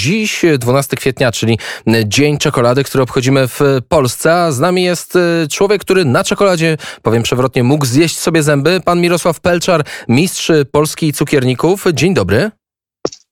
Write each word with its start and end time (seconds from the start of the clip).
Dziś 0.00 0.44
12 0.58 0.96
kwietnia, 0.96 1.32
czyli 1.32 1.58
Dzień 2.06 2.38
Czekolady, 2.38 2.84
który 2.84 3.02
obchodzimy 3.02 3.48
w 3.48 3.60
Polsce. 3.88 4.34
A 4.34 4.52
z 4.52 4.60
nami 4.60 4.82
jest 4.82 5.16
e, 5.16 5.48
człowiek, 5.48 5.80
który 5.82 6.04
na 6.04 6.24
czekoladzie, 6.24 6.76
powiem 7.02 7.22
przewrotnie, 7.22 7.62
mógł 7.62 7.86
zjeść 7.86 8.18
sobie 8.18 8.42
zęby. 8.42 8.80
Pan 8.84 9.00
Mirosław 9.00 9.40
Pelczar, 9.40 9.84
mistrz 10.08 10.52
Polski 10.72 11.12
Cukierników. 11.12 11.84
Dzień 11.92 12.14
dobry. 12.14 12.50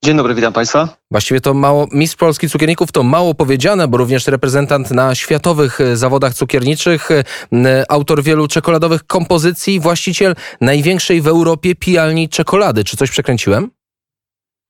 Dzień 0.04 0.16
dobry, 0.16 0.34
witam 0.34 0.52
Państwa. 0.52 0.88
Właściwie 1.10 1.40
to 1.40 1.54
mało, 1.54 1.86
mistrz 1.92 2.16
Polski 2.16 2.48
Cukierników 2.48 2.92
to 2.92 3.02
mało 3.02 3.34
powiedziane, 3.34 3.88
bo 3.88 3.98
również 3.98 4.26
reprezentant 4.26 4.90
na 4.90 5.14
światowych 5.14 5.80
e, 5.80 5.96
zawodach 5.96 6.34
cukierniczych, 6.34 7.08
e, 7.10 7.24
autor 7.88 8.22
wielu 8.22 8.48
czekoladowych 8.48 9.06
kompozycji, 9.06 9.80
właściciel 9.80 10.34
największej 10.60 11.20
w 11.20 11.28
Europie 11.28 11.74
pijalni 11.74 12.28
czekolady. 12.28 12.84
Czy 12.84 12.96
coś 12.96 13.10
przekręciłem? 13.10 13.77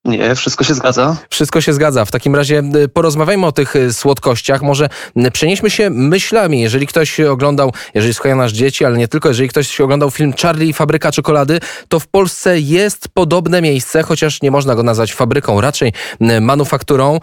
Nie, 0.08 0.34
wszystko 0.34 0.64
się 0.64 0.74
zgadza. 0.74 1.16
Wszystko 1.30 1.60
się 1.60 1.72
zgadza. 1.72 2.04
W 2.04 2.10
takim 2.10 2.36
razie 2.36 2.62
y, 2.84 2.88
porozmawiajmy 2.88 3.46
o 3.46 3.52
tych 3.52 3.76
y, 3.76 3.92
słodkościach. 3.92 4.62
Może 4.62 4.88
y, 5.16 5.30
przenieśmy 5.30 5.70
się 5.70 5.90
myślami. 5.90 6.60
Jeżeli 6.60 6.86
ktoś 6.86 7.20
oglądał, 7.20 7.72
jeżeli 7.94 8.14
słuchają 8.14 8.36
nas 8.36 8.52
dzieci, 8.52 8.84
ale 8.84 8.98
nie 8.98 9.08
tylko, 9.08 9.28
jeżeli 9.28 9.48
ktoś 9.48 9.80
oglądał 9.80 10.10
film 10.10 10.32
Charlie 10.42 10.68
i 10.68 10.72
Fabryka 10.72 11.12
Czekolady, 11.12 11.60
to 11.88 12.00
w 12.00 12.06
Polsce 12.06 12.60
jest 12.60 13.08
podobne 13.08 13.62
miejsce, 13.62 14.02
chociaż 14.02 14.42
nie 14.42 14.50
można 14.50 14.74
go 14.74 14.82
nazwać 14.82 15.14
fabryką, 15.14 15.60
raczej 15.60 15.92
manufakturą. 16.40 17.18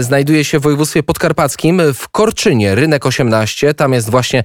Znajduje 0.00 0.44
się 0.44 0.58
w 0.58 0.62
województwie 0.62 1.02
podkarpackim 1.02 1.80
w 1.94 2.08
Korczynie, 2.08 2.74
rynek 2.74 3.06
18. 3.06 3.74
Tam 3.74 3.92
jest 3.92 4.10
właśnie 4.10 4.42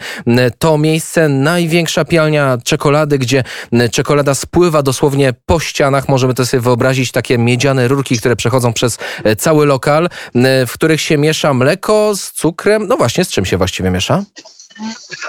to 0.59 0.77
miejsce, 0.77 1.29
największa 1.29 2.05
pialnia 2.05 2.57
czekolady, 2.63 3.17
gdzie 3.17 3.43
czekolada 3.91 4.35
spływa 4.35 4.83
dosłownie 4.83 5.33
po 5.45 5.59
ścianach. 5.59 6.09
Możemy 6.09 6.33
to 6.33 6.45
sobie 6.45 6.61
wyobrazić, 6.61 7.11
takie 7.11 7.37
miedziane 7.37 7.82
rurki, 7.87 8.19
które 8.19 8.35
przechodzą 8.35 8.73
przez 8.73 8.97
e, 9.23 9.35
cały 9.35 9.65
lokal, 9.65 10.09
e, 10.35 10.65
w 10.65 10.73
których 10.73 11.01
się 11.01 11.17
miesza 11.17 11.53
mleko 11.53 12.15
z 12.15 12.31
cukrem. 12.31 12.87
No 12.87 12.97
właśnie, 12.97 13.25
z 13.25 13.29
czym 13.29 13.45
się 13.45 13.57
właściwie 13.57 13.91
miesza? 13.91 14.23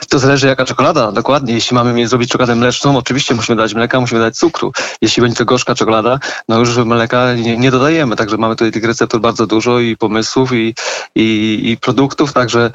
To 0.09 0.19
zależy 0.19 0.47
jaka 0.47 0.65
czekolada, 0.65 1.13
dokładnie. 1.13 1.55
Jeśli 1.55 1.75
mamy 1.75 2.09
zrobić 2.09 2.31
czekoladę 2.31 2.55
mleczną, 2.55 2.97
oczywiście 2.97 3.35
musimy 3.35 3.57
dać 3.57 3.75
mleka, 3.75 4.01
musimy 4.01 4.21
dać 4.21 4.37
cukru. 4.37 4.73
Jeśli 5.01 5.23
będzie 5.23 5.37
to 5.37 5.45
gorzka 5.45 5.75
czekolada, 5.75 6.19
no 6.49 6.59
już 6.59 6.77
mleka 6.77 7.35
nie, 7.35 7.57
nie 7.57 7.71
dodajemy. 7.71 8.17
Także 8.17 8.37
mamy 8.37 8.57
tutaj 8.57 8.73
tych 8.73 8.85
receptur 8.85 9.21
bardzo 9.21 9.47
dużo 9.47 9.81
i 9.81 9.97
pomysłów 9.97 10.53
i, 10.53 10.75
i, 11.15 11.61
i 11.71 11.77
produktów, 11.77 12.33
także 12.33 12.71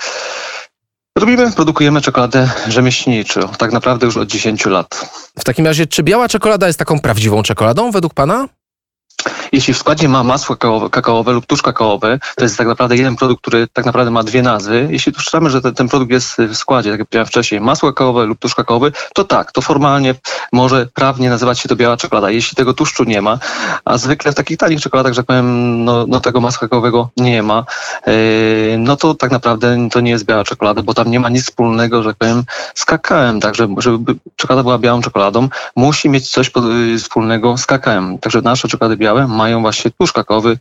Robimy, 1.19 1.51
produkujemy 1.51 2.01
czekoladę 2.01 2.49
rzemieślniczą, 2.67 3.41
tak 3.57 3.71
naprawdę 3.71 4.05
już 4.05 4.17
od 4.17 4.27
10 4.27 4.65
lat. 4.65 5.11
W 5.39 5.43
takim 5.43 5.65
razie, 5.65 5.87
czy 5.87 6.03
biała 6.03 6.29
czekolada 6.29 6.67
jest 6.67 6.79
taką 6.79 6.99
prawdziwą 6.99 7.43
czekoladą 7.43 7.91
według 7.91 8.13
Pana? 8.13 8.47
Jeśli 9.51 9.73
w 9.73 9.77
składzie 9.77 10.09
ma 10.09 10.23
masło 10.23 10.55
kakaowe, 10.55 10.89
kakaowe 10.89 11.31
lub 11.31 11.45
tusz 11.45 11.61
kakaowy, 11.61 12.19
to 12.35 12.43
jest 12.43 12.57
tak 12.57 12.67
naprawdę 12.67 12.95
jeden 12.95 13.15
produkt, 13.15 13.41
który 13.41 13.67
tak 13.73 13.85
naprawdę 13.85 14.11
ma 14.11 14.23
dwie 14.23 14.41
nazwy. 14.41 14.87
Jeśli 14.91 15.11
dostrzeżamy, 15.11 15.49
że 15.49 15.61
ten, 15.61 15.73
ten 15.73 15.89
produkt 15.89 16.11
jest 16.11 16.37
w 16.37 16.55
składzie, 16.55 16.89
tak 16.89 16.99
jak 16.99 17.07
powiedziałem 17.07 17.27
wcześniej, 17.27 17.61
masło 17.61 17.89
kakaowe 17.89 18.25
lub 18.25 18.39
tusz 18.39 18.55
kakaowy, 18.55 18.91
to 19.13 19.23
tak, 19.23 19.51
to 19.51 19.61
formalnie 19.61 20.15
może 20.53 20.87
prawnie 20.93 21.29
nazywać 21.29 21.59
się 21.59 21.69
to 21.69 21.75
biała 21.75 21.97
czekolada. 21.97 22.29
Jeśli 22.29 22.55
tego 22.55 22.73
tłuszczu 22.73 23.03
nie 23.03 23.21
ma, 23.21 23.39
a 23.85 23.97
zwykle 23.97 24.31
w 24.31 24.35
takich 24.35 24.57
tanich 24.57 24.81
czekoladach, 24.81 25.13
że 25.13 25.23
powiem, 25.23 25.83
no, 25.85 26.05
no 26.07 26.19
tego 26.19 26.41
masła 26.41 26.59
kakaowego 26.59 27.09
nie 27.17 27.43
ma, 27.43 27.65
yy, 28.07 28.13
no 28.77 28.97
to 28.97 29.13
tak 29.13 29.31
naprawdę 29.31 29.89
to 29.91 29.99
nie 29.99 30.11
jest 30.11 30.25
biała 30.25 30.43
czekolada, 30.43 30.81
bo 30.81 30.93
tam 30.93 31.11
nie 31.11 31.19
ma 31.19 31.29
nic 31.29 31.43
wspólnego, 31.43 32.03
że 32.03 32.13
powiem, 32.13 32.43
z 32.75 32.85
kakaem. 32.85 33.39
Także 33.39 33.67
żeby 33.77 34.15
czekolada 34.35 34.63
była 34.63 34.77
białą 34.77 35.01
czekoladą, 35.01 35.49
musi 35.75 36.09
mieć 36.09 36.29
coś 36.29 36.49
pod, 36.49 36.63
wspólnego 36.97 37.57
z 37.57 37.65
kakaem. 37.65 38.17
Także 38.17 38.41
nasze 38.41 38.67
czekolady 38.67 38.97
białe 38.97 39.08
mają 39.13 39.61
właśnie 39.61 39.91
tłuszcz 39.91 40.13
kakaowy, 40.13 40.57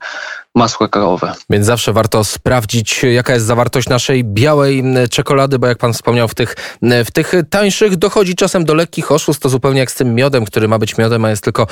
masło 0.55 0.89
kakaowe. 0.89 1.35
Więc 1.51 1.67
zawsze 1.67 1.93
warto 1.93 2.25
sprawdzić, 2.25 3.03
jaka 3.03 3.35
jest 3.35 3.47
zawartość 3.47 3.89
naszej 3.89 4.25
białej 4.25 4.85
czekolady, 5.11 5.59
bo 5.59 5.67
jak 5.67 5.79
pan 5.79 5.93
wspomniał, 5.93 6.29
w 6.29 6.35
tych, 6.35 6.57
w 6.83 7.11
tych 7.11 7.33
tańszych 7.51 7.97
dochodzi 7.97 8.35
czasem 8.35 8.65
do 8.65 8.75
lekkich 8.75 9.13
oszustw, 9.13 9.43
to 9.43 9.49
zupełnie 9.49 9.81
jak 9.81 9.91
z 9.91 9.95
tym 9.95 10.15
miodem, 10.15 10.45
który 10.45 10.69
ma 10.69 10.79
być 10.79 10.99
miodem, 10.99 11.25
a 11.25 11.31
jest 11.31 11.45
tylko 11.45 11.67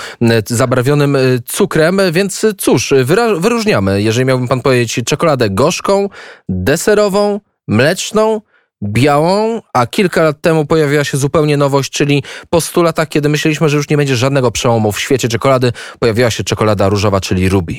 zabrawionym 0.46 1.16
cukrem, 1.46 2.00
więc 2.12 2.46
cóż, 2.58 2.94
wyróżniamy, 3.38 4.02
jeżeli 4.02 4.26
miałbym 4.26 4.48
pan 4.48 4.60
powiedzieć, 4.60 5.00
czekoladę 5.06 5.50
gorzką, 5.50 6.08
deserową, 6.48 7.40
mleczną, 7.68 8.40
białą, 8.82 9.62
a 9.72 9.86
kilka 9.86 10.22
lat 10.22 10.40
temu 10.40 10.66
pojawiła 10.66 11.04
się 11.04 11.18
zupełnie 11.18 11.56
nowość, 11.56 11.92
czyli 11.92 12.22
po 12.50 12.60
100 12.60 12.82
latach, 12.82 13.08
kiedy 13.08 13.28
myśleliśmy, 13.28 13.68
że 13.68 13.76
już 13.76 13.88
nie 13.88 13.96
będzie 13.96 14.16
żadnego 14.16 14.50
przełomu 14.50 14.92
w 14.92 15.00
świecie 15.00 15.28
czekolady, 15.28 15.72
pojawiła 15.98 16.30
się 16.30 16.44
czekolada 16.44 16.88
różowa, 16.88 17.20
czyli 17.20 17.48
Ruby. 17.48 17.74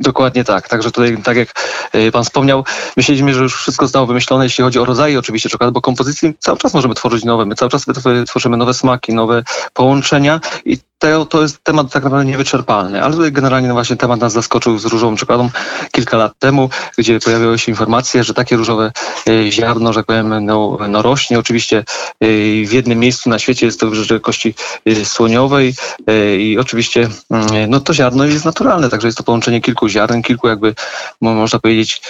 Dokładnie 0.00 0.44
tak. 0.44 0.68
Także 0.68 0.90
tutaj, 0.90 1.18
tak 1.22 1.36
jak 1.36 1.52
e, 1.92 2.12
Pan 2.12 2.24
wspomniał, 2.24 2.64
myśleliśmy, 2.96 3.34
że 3.34 3.42
już 3.42 3.56
wszystko 3.56 3.84
zostało 3.84 4.06
wymyślone, 4.06 4.44
jeśli 4.44 4.64
chodzi 4.64 4.78
o 4.78 4.84
rodzaje 4.84 5.18
oczywiście 5.18 5.48
czekolady, 5.48 5.72
bo 5.72 5.80
kompozycji 5.80 6.34
cały 6.38 6.58
czas 6.58 6.74
możemy 6.74 6.94
tworzyć 6.94 7.24
nowe. 7.24 7.46
My 7.46 7.54
cały 7.54 7.70
czas 7.70 7.86
tworzymy 8.26 8.56
nowe 8.56 8.74
smaki, 8.74 9.14
nowe 9.14 9.42
połączenia 9.72 10.40
i 10.64 10.78
to, 10.98 11.26
to 11.26 11.42
jest 11.42 11.64
temat 11.64 11.92
tak 11.92 12.04
naprawdę 12.04 12.24
niewyczerpalny, 12.24 13.02
ale 13.02 13.30
generalnie 13.30 13.68
no 13.68 13.74
właśnie 13.74 13.96
temat 13.96 14.20
nas 14.20 14.32
zaskoczył 14.32 14.78
z 14.78 14.84
różową 14.84 15.16
czekoladą 15.16 15.50
kilka 15.92 16.16
lat 16.16 16.32
temu, 16.38 16.70
gdzie 16.98 17.20
pojawiły 17.20 17.58
się 17.58 17.72
informacje, 17.72 18.24
że 18.24 18.34
takie 18.34 18.56
różowe 18.56 18.92
e, 19.28 19.52
ziarno, 19.52 19.92
że 19.92 20.04
powiem, 20.04 20.44
no, 20.44 20.78
no 20.88 21.02
rośnie. 21.02 21.38
Oczywiście 21.38 21.78
e, 21.78 21.84
w 22.66 22.72
jednym 22.72 22.98
miejscu 22.98 23.30
na 23.30 23.38
świecie 23.38 23.66
jest 23.66 23.80
to 23.80 23.86
w 23.86 24.06
wielkości 24.06 24.54
e, 24.86 25.04
słoniowej 25.04 25.74
i 26.38 26.58
oczywiście 26.60 27.08
mm, 27.30 27.70
no, 27.70 27.80
to 27.80 27.94
ziarno 27.94 28.24
jest 28.24 28.44
naturalne, 28.44 28.88
także 28.88 29.08
jest 29.08 29.18
to 29.18 29.24
połączenie 29.24 29.60
kilku 29.60 29.88
ziaren, 29.88 30.22
kilku 30.22 30.48
jakby, 30.48 30.74
można 31.20 31.58
powiedzieć, 31.58 32.02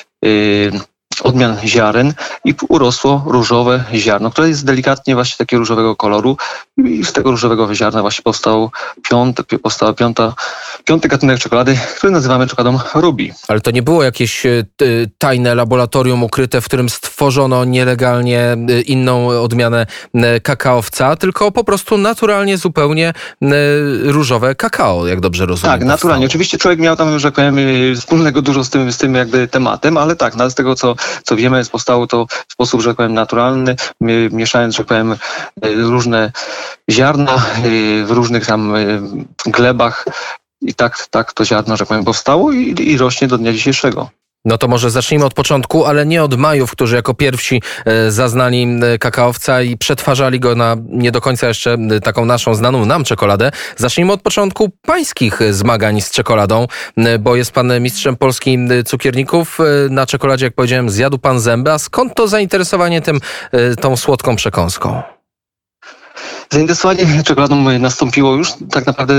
odmian 1.22 1.56
ziaren 1.65 2.15
i 2.44 2.54
urosło 2.69 3.25
różowe 3.27 3.84
ziarno, 3.94 4.31
które 4.31 4.49
jest 4.49 4.65
delikatnie 4.65 5.15
właśnie 5.15 5.37
takiego 5.38 5.59
różowego 5.59 5.97
koloru 5.97 6.37
i 6.84 7.04
z 7.04 7.12
tego 7.12 7.31
różowego 7.31 7.75
ziarna 7.75 8.00
właśnie 8.00 8.22
powstał 8.22 8.71
piąty, 9.10 9.43
powstała 9.59 9.93
piąta, 9.93 10.34
piąty 10.84 11.09
gatunek 11.09 11.38
czekolady, 11.38 11.78
który 11.97 12.12
nazywamy 12.12 12.47
czekoladą 12.47 12.78
Ruby. 12.94 13.28
Ale 13.49 13.60
to 13.60 13.71
nie 13.71 13.82
było 13.82 14.03
jakieś 14.03 14.47
e, 14.47 14.65
tajne 15.19 15.55
laboratorium 15.55 16.22
ukryte, 16.22 16.60
w 16.60 16.65
którym 16.65 16.88
stworzono 16.88 17.65
nielegalnie 17.65 18.41
e, 18.41 18.81
inną 18.81 19.28
odmianę 19.28 19.87
e, 20.15 20.41
kakaowca, 20.41 21.16
tylko 21.16 21.53
po 21.53 21.65
prostu 21.65 21.99
naturalnie 21.99 22.59
zupełnie 22.59 23.12
różowe 24.03 24.55
kakao, 24.55 25.06
jak 25.06 25.21
dobrze 25.21 25.47
rozumiem. 25.47 25.78
Tak, 25.78 25.88
naturalnie. 25.88 26.26
Oczywiście 26.26 26.59
człowiek 26.59 26.81
miał 26.81 26.97
tam, 26.97 27.19
że 27.19 27.32
powiem, 27.32 27.56
wspólnego 27.97 28.43
dużo 28.43 28.65
z 28.65 28.71
tym, 28.71 28.93
z 28.93 28.99
tym 28.99 29.15
jakby 29.15 29.49
tematem, 29.49 29.97
ale 29.97 30.16
tak, 30.16 30.37
no, 30.37 30.50
z 30.50 30.55
tego 30.55 30.75
co 30.75 30.94
co 31.25 31.37
wiemy, 31.37 31.65
powstało 31.65 32.06
to 32.06 32.27
w 32.49 32.53
sposób, 32.53 32.81
że 32.81 32.91
tak 32.91 32.97
powiem, 32.97 33.15
naturalny, 33.15 33.77
mieszając, 34.31 34.75
że 34.75 34.78
tak 34.78 34.87
powiem, 34.87 35.12
e, 35.12 35.17
różne 35.72 36.33
ziarna 36.91 37.33
e, 37.33 37.61
w 38.05 38.11
różnych 38.11 38.47
tam 38.47 38.75
e, 38.75 38.78
glebach 39.47 40.05
i 40.62 40.75
tak, 40.75 41.06
tak 41.11 41.33
to 41.33 41.44
ziarno, 41.44 41.75
że 41.75 41.78
tak 41.78 41.89
powiem, 41.89 42.05
powstało 42.05 42.53
i, 42.53 42.75
i 42.78 42.99
rośnie 42.99 43.28
do 43.28 43.39
dnia 43.39 43.53
dzisiejszego. 43.53 44.11
No 44.47 44.59
to 44.59 44.69
może 44.69 44.91
zacznijmy 44.91 45.25
od 45.25 45.34
początku, 45.34 45.84
ale 45.84 46.07
nie 46.07 46.23
od 46.23 46.37
Majów, 46.37 46.71
którzy 46.71 46.97
jako 46.97 47.15
pierwsi 47.15 47.62
e, 47.84 48.11
zaznali 48.11 48.67
kakaowca 49.01 49.62
i 49.62 49.77
przetwarzali 49.77 50.41
go 50.41 50.55
na 50.55 50.77
nie 50.89 51.12
do 51.12 51.21
końca 51.21 51.49
jeszcze 51.49 51.77
taką 52.03 52.25
naszą 52.25 52.55
znaną 52.55 52.85
nam 52.85 53.05
czekoladę. 53.05 53.51
Zacznijmy 53.77 54.12
od 54.12 54.23
początku 54.23 54.71
pańskich 54.83 55.41
zmagań 55.51 56.01
z 56.01 56.11
czekoladą, 56.11 56.67
bo 57.21 57.37
jest 57.37 57.53
pan 57.53 57.81
mistrzem 57.81 58.17
polskich 58.17 58.59
cukierników. 58.87 59.59
E, 59.61 59.65
na 59.91 60.06
czekoladzie, 60.06 60.47
jak 60.47 60.55
powiedziałem, 60.55 60.91
zjadł 60.91 61.19
pan 61.19 61.41
zęby. 61.41 61.73
A 61.73 61.79
skąd 61.79 62.15
to 62.15 62.29
zainteresowanie 62.29 63.01
tym, 63.01 63.21
e, 63.53 63.77
tą 63.77 63.97
słodką 63.97 64.37
przekąską? 64.37 65.16
Zainteresowanie 66.51 67.23
czekoladą 67.25 67.79
nastąpiło 67.79 68.34
już 68.34 68.49
tak 68.71 68.87
naprawdę 68.87 69.15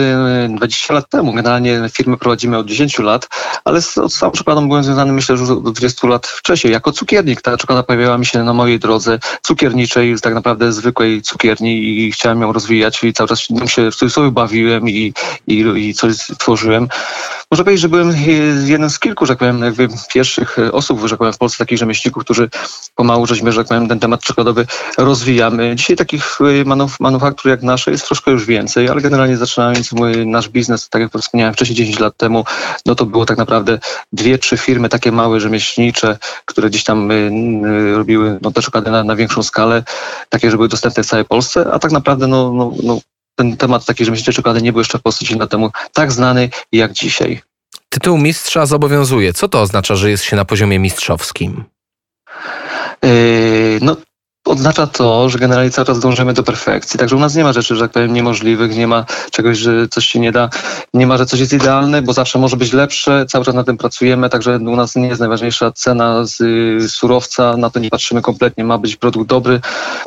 20 0.50 0.94
lat 0.94 1.10
temu. 1.10 1.34
Generalnie 1.34 1.82
firmy 1.94 2.18
prowadzimy 2.18 2.58
od 2.58 2.68
10 2.68 3.00
lat, 3.00 3.28
ale 3.66 3.82
z, 3.82 3.94
z 3.94 4.20
całą 4.20 4.32
czekoladą 4.32 4.68
byłem 4.68 4.84
związany 4.84 5.14
myślę, 5.14 5.38
że 5.38 5.44
już 5.44 5.51
od 5.51 5.72
20 5.74 6.07
lat 6.07 6.28
wcześniej. 6.28 6.74
Jako 6.74 6.92
cukiernik 6.92 7.42
ta 7.42 7.57
czekolada 7.57 7.84
pojawiała 7.84 8.18
mi 8.18 8.25
się 8.25 8.44
na 8.44 8.54
mojej 8.54 8.80
drodze 8.80 9.19
cukierniczej, 9.42 10.16
tak 10.22 10.34
naprawdę 10.34 10.72
zwykłej 10.72 11.22
cukierni 11.22 12.00
i 12.00 12.12
chciałem 12.12 12.42
ją 12.42 12.54
rozwijać 12.54 13.04
i 13.04 13.13
cały 13.13 13.28
czas 13.28 13.40
się 13.66 13.92
w 13.92 13.96
cudzysłowie 13.96 14.31
bawiłem 14.31 14.90
i, 14.90 15.13
i, 15.48 15.66
i 15.75 15.94
coś 15.94 16.18
tworzyłem. 16.18 16.88
Można 17.51 17.63
powiedzieć, 17.63 17.81
że 17.81 17.90
byłem 17.90 18.13
jednym 18.66 18.90
z 18.90 19.00
kilku, 19.00 19.25
że 19.25 19.34
tak 19.34 19.40
powiem, 19.40 19.62
jakby 19.62 19.88
pierwszych 20.13 20.57
osób, 20.72 21.01
że 21.01 21.10
tak 21.10 21.18
powiem, 21.18 21.34
w 21.34 21.38
Polsce 21.38 21.57
takich 21.57 21.78
rzemieślników, 21.78 22.24
którzy 22.24 22.50
pomału 22.96 23.25
żeśmy, 23.25 23.51
że 23.51 23.62
tak 23.62 23.68
powiem, 23.68 23.88
ten 23.88 24.00
temat 24.00 24.22
czekoladowy 24.22 24.68
rozwijamy. 24.98 25.75
Dzisiaj 25.75 25.96
takich 25.96 26.40
manuf, 26.66 27.00
manufaktur 27.18 27.52
jak 27.52 27.64
nasze 27.64 27.92
jest 27.92 28.06
troszkę 28.06 28.31
już 28.31 28.46
więcej, 28.46 28.90
ale 28.90 29.02
generalnie 29.02 29.38
zaczynając 29.38 29.92
mój, 29.92 30.28
nasz 30.28 30.50
biznes, 30.50 30.90
tak 30.90 31.02
jak 31.02 31.12
wspomniałem 31.22 31.54
wcześniej 31.54 31.75
10 31.75 32.00
lat 32.00 32.18
temu, 32.18 32.46
no 32.86 32.96
to 32.96 33.06
było 33.06 33.25
tak 33.25 33.38
naprawdę 33.38 33.80
dwie, 34.12 34.38
trzy 34.38 34.58
firmy 34.58 34.90
takie 34.90 35.12
małe, 35.12 35.40
rzemieślnicze, 35.40 36.18
które 36.46 36.69
gdzieś 36.69 36.84
tam 36.84 37.12
y, 37.12 37.14
y, 37.14 37.96
robiły 37.96 38.40
no, 38.42 38.52
te 38.52 38.62
czekolady 38.62 38.92
na, 38.92 39.04
na 39.04 39.16
większą 39.16 39.44
skalę, 39.44 39.84
takie, 40.30 40.52
że 40.52 40.58
były 40.58 40.69
dostępne 40.69 41.04
w 41.04 41.08
całej 41.08 41.25
Polsce, 41.25 41.66
a 41.74 41.80
tak 41.80 41.92
naprawdę 41.92 42.28
no, 42.28 42.54
no, 42.54 42.74
no 42.84 43.00
ten 43.36 43.58
temat 43.58 43.86
takiej 43.86 44.06
rzemieślniczej 44.06 44.34
czekolady 44.34 44.62
nie 44.62 44.72
był 44.72 44.80
jeszcze 44.80 44.98
w 44.98 45.02
Polsce 45.02 45.25
10 45.25 45.40
lat 45.40 45.50
temu 45.50 45.70
tak 45.94 46.12
znany 46.12 46.50
jak 46.72 46.94
dzisiaj. 46.94 47.42
Tytuł 47.90 48.18
mistrza 48.18 48.66
zobowiązuje. 48.66 49.34
Co 49.34 49.48
to 49.48 49.62
oznacza, 49.62 49.96
że 49.96 50.10
jest 50.10 50.24
się 50.24 50.36
na 50.36 50.46
poziomie 50.46 50.80
mistrzowskim? 50.80 51.63
Yy, 53.04 53.80
no, 53.81 53.98
oznacza 54.48 54.88
to, 54.88 55.30
że 55.30 55.40
generalnie 55.40 55.72
cały 55.72 55.86
czas 55.86 56.00
dążymy 56.00 56.34
do 56.34 56.44
perfekcji. 56.44 57.00
Także 57.00 57.16
u 57.16 57.20
nas 57.20 57.36
nie 57.36 57.44
ma 57.44 57.54
rzeczy, 57.54 57.76
że 57.76 57.82
tak 57.82 57.92
powiem, 57.92 58.14
niemożliwych, 58.14 58.76
nie 58.76 58.88
ma 58.88 59.06
czegoś, 59.32 59.58
że 59.58 59.88
coś 59.88 60.06
się 60.06 60.20
nie 60.20 60.32
da, 60.32 60.50
nie 60.94 61.08
ma, 61.08 61.18
że 61.18 61.26
coś 61.26 61.40
jest 61.40 61.54
idealne, 61.54 62.02
bo 62.02 62.14
zawsze 62.14 62.40
może 62.40 62.58
być 62.58 62.74
lepsze, 62.74 63.26
cały 63.26 63.46
czas 63.46 63.56
na 63.56 63.64
tym 63.64 63.78
pracujemy, 63.78 64.30
także 64.30 64.58
u 64.58 64.76
nas 64.76 64.96
nie 64.96 65.08
jest 65.08 65.20
najważniejsza 65.20 65.72
cena 65.72 66.26
z 66.26 66.42
y, 66.42 66.90
surowca, 66.90 67.58
na 67.58 67.70
to 67.70 67.80
nie 67.80 67.90
patrzymy 67.90 68.22
kompletnie, 68.22 68.64
ma 68.64 68.78
być 68.78 68.96
produkt 68.96 69.30
dobry, 69.30 69.60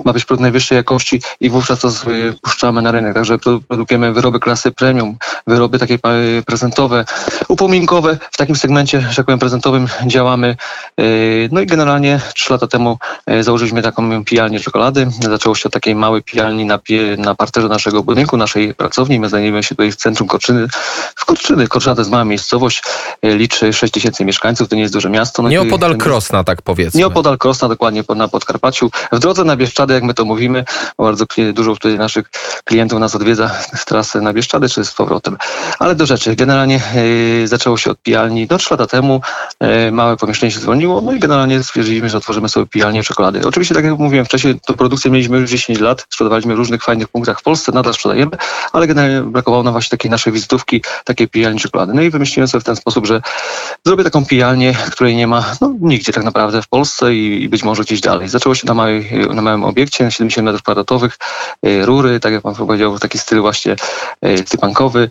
ma 0.04 0.12
być 0.12 0.24
produkt 0.24 0.42
najwyższej 0.42 0.76
jakości 0.76 1.22
i 1.40 1.50
wówczas 1.50 1.80
to 1.80 1.88
y, 1.88 2.34
puszczamy 2.42 2.82
na 2.82 2.92
rynek. 2.92 3.14
Także 3.14 3.38
produkujemy 3.68 4.12
wyroby 4.12 4.40
klasy 4.40 4.70
premium, 4.72 5.16
wyroby 5.46 5.78
takie 5.78 5.94
y, 5.94 6.42
prezentowe, 6.46 7.04
upominkowe, 7.48 8.18
w 8.30 8.36
takim 8.36 8.56
segmencie, 8.56 9.00
że 9.00 9.16
tak 9.16 9.26
powiem, 9.26 9.38
prezentowym 9.38 9.88
działamy. 10.06 10.56
Y, 11.00 11.48
no 11.52 11.60
i 11.60 11.66
generalnie 11.66 12.20
trzy 12.34 12.52
lata 12.52 12.66
temu 12.66 12.98
y, 13.30 13.42
założyliśmy 13.42 13.82
taką 13.82 14.24
pijalnię 14.30 14.60
czekolady. 14.60 15.06
Zaczęło 15.20 15.54
się 15.54 15.62
od 15.66 15.72
takiej 15.72 15.94
małej 15.94 16.22
pijalni 16.22 16.64
na, 16.64 16.78
na 17.18 17.34
parterze 17.34 17.68
naszego 17.68 18.02
budynku, 18.02 18.36
naszej 18.36 18.74
pracowni. 18.74 19.20
My 19.20 19.28
znajdujemy 19.28 19.62
się 19.62 19.68
tutaj 19.68 19.92
w 19.92 19.96
centrum 19.96 20.28
Korczyny. 20.28 20.66
W 21.16 21.24
Korczyny, 21.24 21.68
Korczyna 21.68 21.94
to 21.94 22.00
jest 22.00 22.10
mała 22.10 22.24
miejscowość, 22.24 22.82
e, 23.22 23.36
liczy 23.36 23.72
6 23.72 23.92
tysięcy 23.92 24.24
mieszkańców, 24.24 24.68
to 24.68 24.76
nie 24.76 24.82
jest 24.82 24.94
duże 24.94 25.10
miasto. 25.10 25.42
No 25.42 25.48
nie 25.48 25.60
opodal 25.60 25.96
Krosna, 25.96 26.44
tak 26.44 26.62
powiedzmy. 26.62 26.98
Nie 26.98 27.06
opodal 27.06 27.38
Krosna, 27.38 27.68
dokładnie 27.68 28.04
na 28.16 28.28
Podkarpaciu. 28.28 28.90
W 29.12 29.18
drodze 29.18 29.44
na 29.44 29.56
Bieszczady, 29.56 29.94
jak 29.94 30.02
my 30.02 30.14
to 30.14 30.24
mówimy, 30.24 30.64
bardzo 30.98 31.24
dużo 31.52 31.72
tutaj 31.72 31.98
naszych 31.98 32.30
klientów 32.64 33.00
nas 33.00 33.14
odwiedza 33.14 33.48
w 33.76 33.84
trasę 33.84 34.20
na 34.20 34.32
Bieszczady, 34.32 34.68
czy 34.68 34.84
z 34.84 34.92
powrotem. 34.92 35.36
Ale 35.78 35.94
do 35.94 36.06
rzeczy. 36.06 36.36
Generalnie 36.36 36.80
e, 37.44 37.46
zaczęło 37.46 37.76
się 37.76 37.90
od 37.90 38.02
pijalni. 38.02 38.46
Do 38.46 38.58
3 38.58 38.68
lata 38.70 38.86
temu 38.86 39.20
e, 39.60 39.90
małe 39.90 40.16
pomieszczenie 40.16 40.52
się 40.52 40.60
zwolniło, 40.60 41.00
no 41.00 41.12
i 41.12 41.18
generalnie 41.18 41.62
stwierdziliśmy, 41.62 42.08
że 42.08 42.18
otworzymy 42.18 42.48
sobie 42.48 42.66
pijalnię 42.66 43.02
czekolady. 43.02 43.40
Oczywiście, 43.46 43.74
tak 43.74 43.84
jak 43.84 43.98
mówiłem, 43.98 44.19
mówiłem 44.20 44.26
wcześniej, 44.26 44.60
to 44.66 44.74
produkcję 44.74 45.10
mieliśmy 45.10 45.38
już 45.38 45.50
10 45.50 45.80
lat, 45.80 46.06
sprzedawaliśmy 46.10 46.54
w 46.54 46.58
różnych 46.58 46.82
fajnych 46.82 47.08
punktach 47.08 47.40
w 47.40 47.42
Polsce, 47.42 47.72
nadal 47.72 47.94
sprzedajemy, 47.94 48.30
ale 48.72 48.86
generalnie 48.86 49.20
brakowało 49.20 49.62
nam 49.62 49.72
właśnie 49.72 49.98
takiej 49.98 50.10
naszej 50.10 50.32
wizytówki, 50.32 50.82
takiej 51.04 51.28
pijalni 51.28 51.60
czekolady. 51.60 51.94
No 51.94 52.02
i 52.02 52.10
wymyśliłem 52.10 52.48
sobie 52.48 52.60
w 52.60 52.64
ten 52.64 52.76
sposób, 52.76 53.06
że 53.06 53.22
zrobię 53.86 54.04
taką 54.04 54.26
pijalnię, 54.26 54.74
której 54.92 55.16
nie 55.16 55.26
ma 55.26 55.44
no, 55.60 55.74
nigdzie 55.80 56.12
tak 56.12 56.24
naprawdę 56.24 56.62
w 56.62 56.68
Polsce 56.68 57.14
i, 57.14 57.42
i 57.42 57.48
być 57.48 57.62
może 57.62 57.82
gdzieś 57.82 58.00
dalej. 58.00 58.28
Zaczęło 58.28 58.54
się 58.54 58.66
na, 58.66 58.74
małej, 58.74 59.10
na 59.34 59.42
małym 59.42 59.64
obiekcie, 59.64 60.10
70 60.10 60.44
metrów 60.44 60.62
kwadratowych, 60.62 61.18
y, 61.66 61.86
rury, 61.86 62.20
tak 62.20 62.32
jak 62.32 62.42
pan 62.42 62.54
powiedział, 62.54 62.98
taki 62.98 63.18
styl 63.18 63.40
właśnie 63.40 63.76
y, 64.26 64.44
typankowy. 64.44 65.10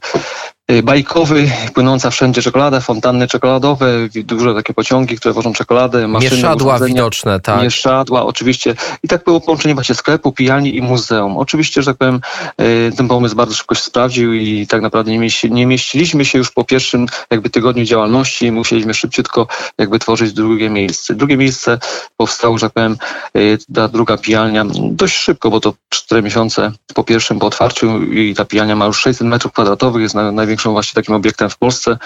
Y, 0.71 0.83
bajkowy, 0.83 1.51
płynąca 1.74 2.10
wszędzie 2.10 2.42
czekolada, 2.42 2.80
fontanny 2.80 3.27
czekoladowe, 3.27 3.88
duże 4.24 4.54
takie 4.56 4.74
pociągi, 4.74 5.18
które 5.18 5.33
wożą 5.33 5.54
czekoladę, 5.54 6.07
maszyny 6.07 6.36
Mieszadła 6.36 6.80
widoczne, 6.80 7.39
tak. 7.39 7.63
Mieszadła, 7.63 8.25
oczywiście. 8.25 8.75
I 9.04 9.07
tak 9.07 9.24
było 9.24 9.42
połączenie 9.42 9.74
właśnie 9.74 9.95
sklepu, 9.95 10.31
pijalni 10.31 10.75
i 10.75 10.81
muzeum. 10.81 11.38
Oczywiście, 11.38 11.81
że 11.81 11.92
tak 11.92 11.98
powiem, 11.98 12.21
y, 12.62 12.92
ten 12.98 13.07
pomysł 13.07 13.36
bardzo 13.36 13.56
szybko 13.56 13.75
się 13.75 13.81
sprawdził 13.81 14.33
i 14.33 14.68
tak 14.68 14.81
naprawdę 14.81 15.12
nie, 15.12 15.19
mieści, 15.19 15.51
nie 15.51 15.66
mieściliśmy 15.66 16.25
się 16.25 16.38
już 16.38 16.51
po 16.51 16.63
pierwszym 16.63 17.06
jakby 17.31 17.50
tygodniu 17.50 17.83
działalności, 17.83 18.51
musieliśmy 18.51 18.94
szybciutko 18.94 19.48
jakby 19.77 20.00
tworzyć 20.00 20.33
drugie 20.33 20.69
miejsce. 20.69 21.16
Drugie 21.16 21.38
miejsce 21.38 21.80
powstało, 22.18 22.57
że 22.57 22.66
tak 22.66 22.74
powiem, 22.74 22.98
y, 23.38 23.57
ta 23.75 23.88
druga 23.88 24.18
pijalnia 24.18 24.66
dość 24.92 25.16
szybko, 25.16 25.50
bo 25.50 25.60
to 25.60 25.74
cztery 25.89 26.21
miesiące 26.21 26.71
po 26.94 27.04
pierwszym, 27.04 27.39
po 27.39 27.48
otwarciu 27.48 28.04
i 28.04 28.36
ta 28.36 28.45
pijalnia 28.45 28.75
ma 28.75 28.86
już 28.86 29.00
600 29.00 29.27
metrów 29.27 29.54
kwadratowych, 29.54 30.01
jest 30.01 30.16
na, 30.16 30.31
największa 30.31 30.58
największą 30.59 30.71
właśnie 30.71 30.95
takim 30.95 31.15
obiektem 31.15 31.50
w 31.50 31.57
Polsce 31.57 31.97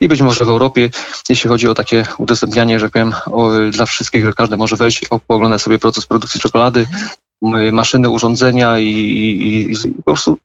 i 0.00 0.08
być 0.08 0.22
może 0.22 0.44
w 0.44 0.48
Europie, 0.48 0.90
jeśli 1.28 1.50
chodzi 1.50 1.68
o 1.68 1.74
takie 1.74 2.04
udostępnianie, 2.18 2.80
że 2.80 2.90
powiem, 2.90 3.12
o, 3.26 3.50
dla 3.70 3.86
wszystkich, 3.86 4.24
że 4.24 4.32
każdy 4.32 4.56
może 4.56 4.76
wejść, 4.76 5.08
pooglądać 5.26 5.62
sobie 5.62 5.78
proces 5.78 6.06
produkcji 6.06 6.40
czekolady, 6.40 6.86
maszyny, 7.72 8.08
urządzenia 8.08 8.78
i, 8.78 8.86
i, 8.86 9.72
i 9.72 9.90
po 9.96 10.02
prostu 10.02 10.38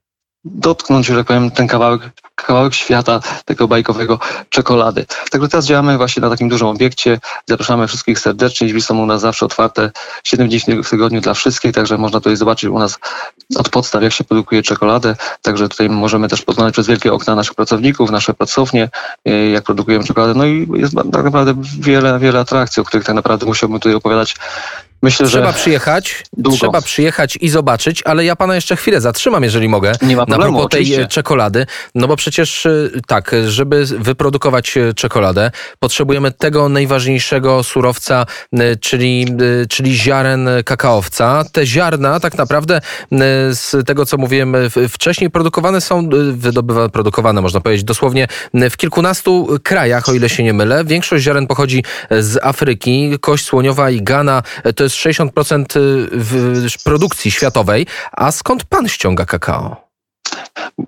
dotknąć, 0.46 1.06
że 1.06 1.16
tak 1.16 1.28
powiem, 1.28 1.52
ten 1.52 1.68
kawałek, 1.68 2.02
kawałek 2.36 2.74
świata 2.74 3.20
tego 3.46 3.68
bajkowego 3.68 4.20
czekolady. 4.50 5.06
Także 5.32 5.48
teraz 5.48 5.66
działamy 5.66 5.98
właśnie 5.98 6.22
na 6.22 6.30
takim 6.30 6.50
dużym 6.50 6.68
obiekcie. 6.68 7.20
Zapraszamy 7.48 7.88
wszystkich 7.88 8.20
serdecznie. 8.20 8.68
Drzwi 8.68 8.82
są 8.82 9.00
u 9.00 9.06
nas 9.06 9.22
zawsze 9.22 9.46
otwarte 9.46 9.92
7 10.24 10.50
dni 10.50 10.60
w 10.84 10.90
tygodniu 10.90 11.22
dla 11.22 11.34
wszystkich, 11.34 11.74
także 11.74 11.98
można 11.98 12.20
tutaj 12.20 12.36
zobaczyć 12.36 12.70
u 12.70 12.80
nas 12.80 13.00
od 13.56 13.70
podstaw, 13.70 14.04
jak 14.04 14.14
się 14.14 14.24
produkuje 14.24 14.64
czekoladę. 14.64 15.16
Także 15.42 15.70
tutaj 15.70 15.90
możemy 15.90 16.28
też 16.28 16.42
poznać 16.42 16.74
przez 16.74 16.88
wielkie 16.88 17.14
okna 17.14 17.36
naszych 17.36 17.56
pracowników, 17.56 18.12
nasze 18.12 18.34
pracownie, 18.34 18.90
e, 19.26 19.50
jak 19.50 19.64
produkujemy 19.64 20.06
czekoladę. 20.06 20.34
No 20.34 20.46
i 20.46 20.68
jest 20.74 20.94
tak 21.12 21.24
naprawdę 21.24 21.54
wiele, 21.80 22.20
wiele 22.20 22.40
atrakcji, 22.40 22.82
o 22.82 22.84
których 22.84 23.06
tak 23.06 23.16
naprawdę 23.16 23.46
musiałbym 23.46 23.80
tutaj 23.80 23.96
opowiadać 23.96 24.36
Myślę, 25.04 25.28
trzeba 25.28 25.52
że 25.52 25.58
przyjechać, 25.58 26.24
długo. 26.38 26.58
trzeba 26.58 26.82
przyjechać 26.82 27.38
i 27.42 27.50
zobaczyć, 27.50 28.02
ale 28.06 28.26
ja 28.26 28.36
pana 28.36 28.56
jeszcze 28.56 28.76
chwilę 28.76 29.02
zatrzymam, 29.02 29.44
jeżeli 29.44 29.70
mogę. 29.70 29.92
Nie 30.02 30.16
ma 30.16 30.26
problemu, 30.26 30.62
Na 30.62 30.68
tej 30.68 30.82
oczywiście. 30.82 31.08
czekolady. 31.08 31.66
No 31.96 32.08
bo 32.08 32.16
przecież 32.16 32.66
y, 32.66 33.02
tak, 33.08 33.32
żeby 33.48 33.86
wyprodukować 33.86 34.78
y, 34.78 34.94
czekoladę, 34.94 35.52
potrzebujemy 35.80 36.32
tego 36.32 36.70
najważniejszego 36.70 37.64
surowca, 37.64 38.26
czyli, 38.82 39.28
czyli 39.70 39.96
ziaren 39.96 40.50
kakaowca. 40.66 41.44
Te 41.52 41.66
ziarna 41.66 42.20
tak 42.20 42.38
naprawdę 42.38 42.82
z 43.52 43.86
tego, 43.88 44.06
co 44.06 44.18
mówiłem 44.18 44.56
wcześniej, 44.90 45.30
produkowane 45.30 45.82
są, 45.82 46.10
wydobywane, 46.32 46.90
produkowane 46.90 47.42
można 47.42 47.62
powiedzieć 47.62 47.84
dosłownie 47.84 48.28
w 48.54 48.78
kilkunastu 48.78 49.60
krajach, 49.64 50.10
o 50.10 50.14
ile 50.14 50.30
się 50.30 50.44
nie 50.44 50.54
mylę. 50.54 50.86
Większość 50.86 51.24
ziaren 51.24 51.48
pochodzi 51.48 51.84
z 52.12 52.46
Afryki. 52.46 53.20
Kość 53.22 53.46
słoniowa 53.46 53.90
i 53.90 54.02
Gana 54.02 54.44
to 54.76 54.84
jest 54.84 54.93
jest 54.94 55.20
60% 55.20 55.80
y, 55.80 56.84
produkcji 56.84 57.32
światowej. 57.32 57.88
A 58.12 58.32
skąd 58.32 58.64
pan 58.66 58.88
ściąga 58.88 59.26
kakao? 59.26 59.83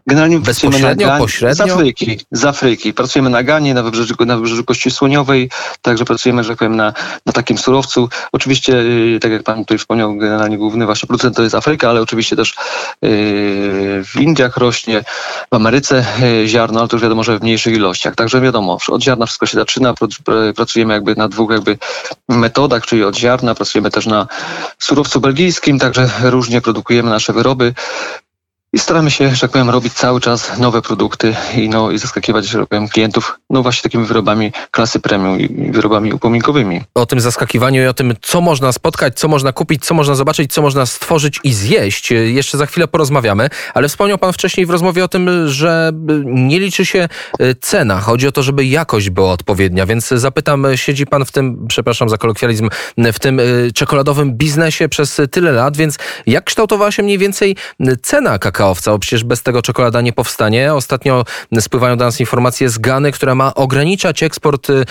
Generalnie 0.07 0.39
Bezpośrednio, 0.39 1.07
na 1.07 1.17
pośrednio? 1.17 1.67
Z 1.67 1.69
Afryki, 1.71 2.19
z 2.31 2.45
Afryki. 2.45 2.93
Pracujemy 2.93 3.29
na 3.29 3.43
Ganie, 3.43 3.73
na 3.73 3.83
wybrzeżu, 3.83 4.15
na 4.25 4.35
wybrzeżu 4.35 4.63
Kości 4.63 4.91
Słoniowej, 4.91 5.49
także 5.81 6.05
pracujemy, 6.05 6.43
że 6.43 6.49
tak 6.49 6.57
powiem, 6.57 6.75
na, 6.75 6.93
na 7.25 7.33
takim 7.33 7.57
surowcu. 7.57 8.09
Oczywiście, 8.31 8.71
yy, 8.71 9.19
tak 9.19 9.31
jak 9.31 9.43
pan 9.43 9.59
tutaj 9.59 9.77
wspomniał, 9.77 10.15
generalnie 10.15 10.57
główny 10.57 10.85
właśnie 10.85 11.07
producent 11.07 11.35
to 11.35 11.43
jest 11.43 11.55
Afryka, 11.55 11.89
ale 11.89 12.01
oczywiście 12.01 12.35
też 12.35 12.55
yy, 13.01 13.09
w 14.05 14.15
Indiach 14.15 14.57
rośnie, 14.57 15.03
w 15.51 15.55
Ameryce 15.55 16.05
yy, 16.21 16.47
ziarno, 16.47 16.79
ale 16.79 16.89
to 16.89 16.95
już 16.95 17.03
wiadomo, 17.03 17.23
że 17.23 17.39
w 17.39 17.41
mniejszych 17.41 17.75
ilościach. 17.75 18.15
Także 18.15 18.41
wiadomo, 18.41 18.77
od 18.87 19.03
ziarna 19.03 19.25
wszystko 19.25 19.45
się 19.45 19.57
zaczyna, 19.57 19.93
pracujemy 20.55 20.93
jakby 20.93 21.15
na 21.15 21.27
dwóch 21.27 21.51
jakby 21.51 21.77
metodach, 22.29 22.85
czyli 22.85 23.03
od 23.03 23.17
ziarna, 23.17 23.55
pracujemy 23.55 23.91
też 23.91 24.05
na 24.05 24.27
surowcu 24.79 25.19
belgijskim, 25.19 25.79
także 25.79 26.09
różnie 26.23 26.61
produkujemy 26.61 27.09
nasze 27.09 27.33
wyroby 27.33 27.73
i 28.75 28.79
staramy 28.79 29.11
się, 29.11 29.35
że 29.35 29.41
tak 29.41 29.51
powiem, 29.51 29.69
robić 29.69 29.93
cały 29.93 30.21
czas 30.21 30.57
nowe 30.59 30.81
produkty 30.81 31.35
i, 31.57 31.69
no, 31.69 31.91
i 31.91 31.97
zaskakiwać, 31.97 32.45
że 32.45 32.59
tak 32.59 32.67
powiem, 32.67 32.87
klientów 32.87 33.39
no 33.49 33.63
właśnie 33.63 33.83
takimi 33.83 34.05
wyrobami 34.05 34.51
klasy 34.71 34.99
premium 34.99 35.39
i 35.39 35.71
wyrobami 35.71 36.13
upominkowymi. 36.13 36.81
O 36.95 37.05
tym 37.05 37.19
zaskakiwaniu 37.19 37.83
i 37.83 37.85
o 37.85 37.93
tym, 37.93 38.13
co 38.21 38.41
można 38.41 38.71
spotkać, 38.71 39.19
co 39.19 39.27
można 39.27 39.51
kupić, 39.51 39.85
co 39.85 39.93
można 39.93 40.15
zobaczyć, 40.15 40.53
co 40.53 40.61
można 40.61 40.85
stworzyć 40.85 41.39
i 41.43 41.53
zjeść, 41.53 42.11
jeszcze 42.11 42.57
za 42.57 42.65
chwilę 42.65 42.87
porozmawiamy, 42.87 43.49
ale 43.73 43.87
wspomniał 43.87 44.17
Pan 44.17 44.33
wcześniej 44.33 44.65
w 44.65 44.69
rozmowie 44.69 45.03
o 45.03 45.07
tym, 45.07 45.47
że 45.47 45.91
nie 46.25 46.59
liczy 46.59 46.85
się 46.85 47.07
e, 47.39 47.55
cena. 47.55 47.99
Chodzi 47.99 48.27
o 48.27 48.31
to, 48.31 48.43
żeby 48.43 48.65
jakość 48.65 49.09
była 49.09 49.31
odpowiednia, 49.31 49.85
więc 49.85 50.07
zapytam, 50.07 50.67
siedzi 50.75 51.05
Pan 51.05 51.25
w 51.25 51.31
tym, 51.31 51.65
przepraszam 51.67 52.09
za 52.09 52.17
kolokwializm, 52.17 52.69
w 52.97 53.19
tym 53.19 53.39
e, 53.39 53.43
czekoladowym 53.73 54.33
biznesie 54.37 54.89
przez 54.89 55.21
tyle 55.31 55.51
lat, 55.51 55.77
więc 55.77 55.97
jak 56.27 56.43
kształtowała 56.43 56.91
się 56.91 57.03
mniej 57.03 57.17
więcej 57.17 57.55
cena 58.01 58.39
kakao 58.39 58.64
kakaowca, 58.65 58.91
bo 58.91 58.99
przecież 58.99 59.23
bez 59.23 59.43
tego 59.43 59.61
czekolada 59.61 60.01
nie 60.01 60.13
powstanie. 60.13 60.73
Ostatnio 60.73 61.25
spływają 61.59 61.97
do 61.97 62.05
nas 62.05 62.19
informacje 62.19 62.69
z 62.69 62.77
Gany, 62.77 63.11
która 63.11 63.35
ma 63.35 63.53
ograniczać 63.53 64.23
eksport 64.23 64.69
y, 64.69 64.85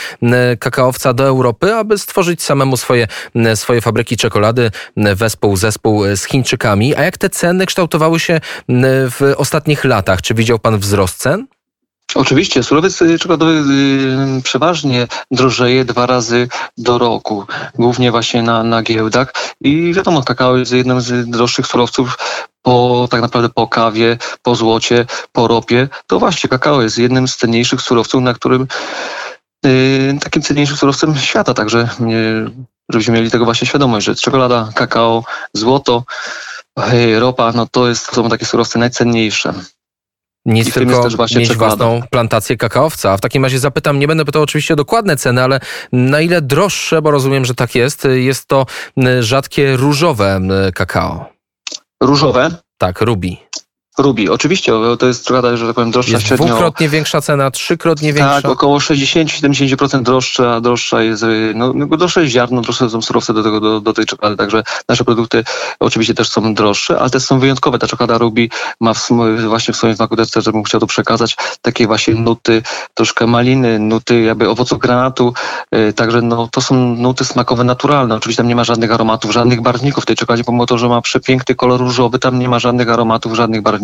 kakaowca 0.59 1.13
do 1.13 1.25
Europy, 1.25 1.75
aby 1.75 1.99
stworzyć 1.99 2.43
samemu 2.43 2.77
swoje, 2.77 3.07
swoje 3.55 3.81
fabryki 3.81 4.17
czekolady, 4.17 4.71
wespół, 4.97 5.57
zespół 5.57 6.05
z 6.17 6.25
Chińczykami. 6.25 6.95
A 6.95 7.03
jak 7.03 7.19
te 7.19 7.31
ceny 7.31 7.67
kształtowały 7.67 8.21
się 8.21 8.41
w 9.11 9.35
ostatnich 9.37 9.85
latach? 9.85 10.23
Czy 10.23 10.35
widział 10.35 10.59
pan 10.59 10.79
wzrost 10.79 11.19
cen? 11.19 11.47
Oczywiście, 12.15 12.63
surowiec 12.63 12.99
czekoladowy 12.99 13.53
y, 14.39 14.43
przeważnie 14.43 15.07
drożeje 15.31 15.85
dwa 15.85 16.07
razy 16.07 16.49
do 16.79 16.99
roku, 16.99 17.47
głównie 17.75 18.11
właśnie 18.11 18.43
na, 18.43 18.63
na 18.63 18.83
giełdach. 18.83 19.33
I 19.61 19.93
wiadomo, 19.95 20.23
kakao 20.23 20.57
jest 20.57 20.73
jednym 20.73 21.01
z 21.01 21.31
droższych 21.31 21.67
surowców 21.67 22.19
po 22.63 23.09
tak 23.11 23.21
naprawdę 23.21 23.49
po 23.49 23.69
kawie, 23.69 24.19
po 24.43 24.55
złocie, 24.55 25.07
po 25.33 25.49
ropie, 25.49 25.89
to 26.07 26.19
właśnie 26.19 26.51
kakao 26.51 26.83
jest 26.83 26.99
jednym 26.99 27.29
z 27.29 27.37
cenniejszych 27.37 27.81
surowców, 27.81 28.23
na 28.23 28.35
którym 28.35 28.67
yy, 29.65 30.19
takim 30.21 30.43
cenniejszym 30.43 30.77
surowcem 30.77 31.17
świata, 31.17 31.55
także 31.55 31.89
yy, 32.01 32.51
żebyśmy 32.89 33.15
mieli 33.15 33.31
tego 33.31 33.45
właśnie 33.45 33.67
świadomość, 33.67 34.07
że 34.07 34.15
czekolada, 34.15 34.69
kakao, 34.75 35.25
złoto, 35.55 36.05
yy, 36.93 37.21
ropa, 37.21 37.53
no 37.53 37.67
to, 37.71 37.89
jest, 37.89 38.07
to 38.07 38.15
są 38.15 38.29
takie 38.29 38.45
surowce 38.45 38.79
najcenniejsze. 38.79 39.55
Nic 40.47 40.69
I 40.69 40.73
tylko 40.73 40.91
jest 40.93 41.03
też 41.03 41.17
właśnie 41.17 41.39
mieć 41.41 41.49
czekolada. 41.49 41.77
własną 41.77 42.09
plantację 42.11 42.57
kakaowca. 42.57 43.13
A 43.13 43.17
w 43.17 43.21
takim 43.21 43.45
razie 43.45 43.59
zapytam, 43.59 43.99
nie 43.99 44.09
będę 44.09 44.25
pytał 44.25 44.43
oczywiście 44.43 44.75
o 44.75 44.77
dokładne 44.77 45.17
ceny, 45.17 45.43
ale 45.43 45.61
na 45.93 46.21
ile 46.21 46.43
droższe, 46.43 47.03
bo 47.03 47.11
rozumiem, 47.11 47.45
że 47.45 47.55
tak 47.55 47.75
jest, 47.75 48.09
jest 48.15 48.47
to 48.47 48.67
y, 48.99 49.23
rzadkie 49.23 49.77
różowe 49.77 50.41
y, 50.69 50.73
kakao. 50.73 51.27
Różowe, 52.03 52.51
Tak, 52.79 53.01
rubi. 53.01 53.39
Rubi. 53.99 54.29
Oczywiście, 54.29 54.73
to 54.99 55.07
jest 55.07 55.25
czekolada, 55.25 55.57
że 55.57 55.67
tak 55.67 55.75
powiem, 55.75 55.91
droższa 55.91 56.13
Jest 56.13 56.27
średnio. 56.27 56.47
dwukrotnie 56.47 56.89
większa 56.89 57.21
cena, 57.21 57.51
trzykrotnie 57.51 58.13
większa. 58.13 58.43
Tak, 58.43 58.51
około 58.51 58.79
60-70% 58.79 60.03
droższa, 60.03 60.61
droższa 60.61 61.03
jest, 61.03 61.23
y, 61.23 61.53
no, 61.57 61.73
no, 61.75 61.87
droższe 61.87 62.21
jest 62.21 62.33
ziarno, 62.33 62.61
droższe 62.61 62.91
są 62.91 63.03
surowce 63.03 63.35
do, 63.35 63.43
tego, 63.43 63.61
do, 63.61 63.81
do 63.81 63.93
tej 63.93 64.07
czekolady, 64.07 64.37
także 64.37 64.63
nasze 64.89 65.05
produkty 65.05 65.45
oczywiście 65.81 66.15
też 66.15 66.31
są 66.31 66.55
droższe, 66.55 66.99
ale 67.01 67.11
też 67.11 67.23
są 67.23 67.39
wyjątkowe. 67.39 67.79
Ta 67.79 67.87
czekolada 67.87 68.19
Ruby 68.19 68.49
ma 68.81 68.95
w, 68.95 69.09
właśnie 69.49 69.75
w 69.75 69.77
swoim 69.77 69.97
smaku 69.97 70.17
też, 70.17 70.31
też 70.31 70.45
bym 70.45 70.65
chciał 70.65 70.81
tu 70.81 70.87
przekazać, 70.87 71.37
takie 71.63 71.87
właśnie 71.87 72.15
nuty, 72.15 72.63
troszkę 72.95 73.27
maliny, 73.27 73.79
nuty 73.79 74.21
jakby 74.21 74.49
owocu 74.49 74.79
granatu, 74.79 75.35
y, 75.75 75.93
także 75.93 76.23
no, 76.23 76.49
to 76.53 76.61
są 76.61 76.75
nuty 76.97 77.25
smakowe 77.25 77.65
naturalne. 77.65 78.15
Oczywiście 78.15 78.43
tam 78.43 78.49
nie 78.49 78.57
ma 78.57 78.65
żadnych 78.65 78.93
aromatów, 78.93 79.33
żadnych 79.33 79.61
barwników 79.61 80.05
w 80.05 80.07
tej 80.07 80.17
czekoladzie, 80.17 80.45
pomimo 80.45 80.67
to, 80.67 80.79
że 80.79 80.89
ma 80.89 81.01
przepiękny 81.01 81.55
kolor 81.55 81.81
różowy, 81.81 82.19
tam 82.19 82.39
nie 82.39 82.49
ma 82.49 82.59
żadnych 82.59 82.89
aromatów, 82.89 83.35
żadnych 83.35 83.63
barwników 83.63 83.84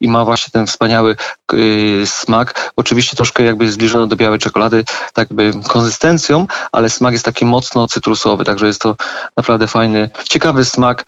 i 0.00 0.08
ma 0.08 0.24
właśnie 0.24 0.50
ten 0.50 0.66
wspaniały 0.66 1.16
y, 1.52 2.02
smak. 2.06 2.72
Oczywiście 2.76 3.16
troszkę 3.16 3.44
jakby 3.44 3.72
zbliżony 3.72 4.08
do 4.08 4.16
białej 4.16 4.38
czekolady, 4.38 4.84
tak 5.12 5.30
jakby 5.30 5.52
konsystencją, 5.68 6.46
ale 6.72 6.90
smak 6.90 7.12
jest 7.12 7.24
taki 7.24 7.44
mocno 7.44 7.88
cytrusowy, 7.88 8.44
także 8.44 8.66
jest 8.66 8.80
to 8.80 8.96
naprawdę 9.36 9.66
fajny, 9.66 10.10
ciekawy 10.24 10.64
smak, 10.64 11.04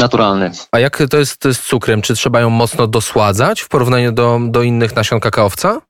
naturalny. 0.00 0.50
A 0.72 0.78
jak 0.78 1.02
to 1.10 1.16
jest 1.16 1.44
z 1.44 1.60
cukrem? 1.60 2.02
Czy 2.02 2.14
trzeba 2.14 2.40
ją 2.40 2.50
mocno 2.50 2.86
dosładzać 2.86 3.60
w 3.60 3.68
porównaniu 3.68 4.12
do, 4.12 4.40
do 4.42 4.62
innych 4.62 4.96
nasion 4.96 5.20
kakaowca? 5.20 5.80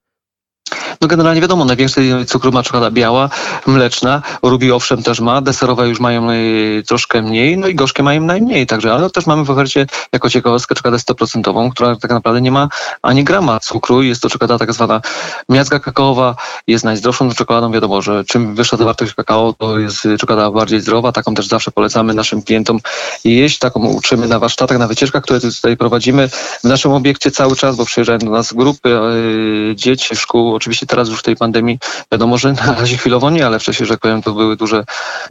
No 1.01 1.09
generalnie 1.09 1.41
wiadomo, 1.41 1.65
najwięcej 1.65 2.27
cukru 2.27 2.53
ma 2.53 2.63
czekolada 2.63 2.91
biała, 2.91 3.29
mleczna, 3.67 4.23
Ruby 4.43 4.75
owszem 4.75 5.03
też 5.03 5.21
ma, 5.21 5.41
deserowe 5.41 5.89
już 5.89 6.01
mają 6.01 6.31
y, 6.31 6.83
troszkę 6.87 7.23
mniej, 7.23 7.59
no 7.59 7.69
i 7.69 7.75
gorzkie 7.75 8.03
mają 8.03 8.21
najmniej, 8.21 8.67
także, 8.67 8.93
ale 8.95 9.11
też 9.11 9.27
mamy 9.27 9.45
w 9.45 9.51
ofercie 9.51 9.87
jako 10.13 10.31
ciekawostkę 10.31 10.75
czekoladę 10.75 11.03
100%, 11.03 11.71
która 11.71 11.97
tak 11.97 12.11
naprawdę 12.11 12.41
nie 12.41 12.51
ma 12.51 12.69
ani 13.03 13.25
grama 13.25 13.61
cukru, 13.61 14.03
jest 14.03 14.23
to 14.23 14.31
czekolada 14.31 14.59
tak 14.59 14.73
zwana 14.73 15.01
miazga 15.49 15.79
kakaowa, 15.79 16.37
jest 16.67 16.85
najzdrowszą 16.85 17.35
czekoladą, 17.35 17.73
wiadomo, 17.73 18.03
że 18.03 18.25
czym 18.25 18.55
wyższa 18.55 18.77
zawartość 18.77 19.15
kakao, 19.15 19.53
to 19.53 19.79
jest 19.79 20.09
czekolada 20.19 20.51
bardziej 20.51 20.81
zdrowa, 20.81 21.13
taką 21.13 21.35
też 21.35 21.47
zawsze 21.47 21.71
polecamy 21.71 22.15
naszym 22.15 22.43
klientom 22.43 22.81
jeść, 23.25 23.59
taką 23.59 23.87
uczymy 23.87 24.29
na 24.29 24.39
warsztatach, 24.39 24.79
na 24.79 24.89
wycieczkach, 24.89 25.23
które 25.23 25.41
tutaj 25.41 25.77
prowadzimy 25.77 26.29
w 26.29 26.65
naszym 26.65 26.93
obiekcie 26.93 27.31
cały 27.31 27.57
czas, 27.57 27.77
bo 27.77 27.85
przyjeżdżają 27.85 28.19
do 28.19 28.31
nas 28.31 28.53
grupy 28.53 28.89
y, 28.89 29.75
dzieci, 29.77 30.17
szkół, 30.17 30.55
oczywiście 30.55 30.80
teraz 30.87 31.09
już 31.09 31.23
tej 31.23 31.37
pandemii 31.37 31.79
wiadomo, 32.13 32.39
że 32.39 32.53
na 32.53 32.75
razie 32.75 32.97
chwilowo 32.97 33.31
nie, 33.31 33.47
ale 33.47 33.59
wcześniej, 33.59 33.87
że 33.87 33.95
tak 33.95 34.01
powiem, 34.01 34.23
to 34.23 34.33
były 34.33 34.57
duże 34.57 34.85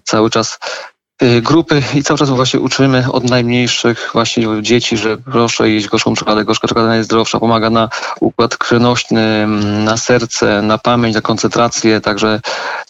cały 0.03 0.29
czas 0.29 0.59
y, 1.23 1.41
grupy 1.41 1.81
i 1.95 2.03
cały 2.03 2.17
czas 2.17 2.29
właśnie 2.29 2.59
uczymy 2.59 3.11
od 3.11 3.23
najmniejszych 3.23 4.09
właśnie 4.13 4.47
dzieci, 4.61 4.97
że 4.97 5.17
proszę 5.17 5.69
jeść 5.69 5.87
gorzką 5.87 6.15
czekoladę. 6.15 6.45
Gorzka 6.45 6.67
czekolada 6.67 6.95
jest 6.95 7.09
zdrowsza, 7.09 7.39
pomaga 7.39 7.69
na 7.69 7.89
układ 8.19 8.57
krwionośny, 8.57 9.21
mm, 9.21 9.83
na 9.83 9.97
serce, 9.97 10.61
na 10.61 10.77
pamięć, 10.77 11.15
na 11.15 11.21
koncentrację, 11.21 12.01
także 12.01 12.41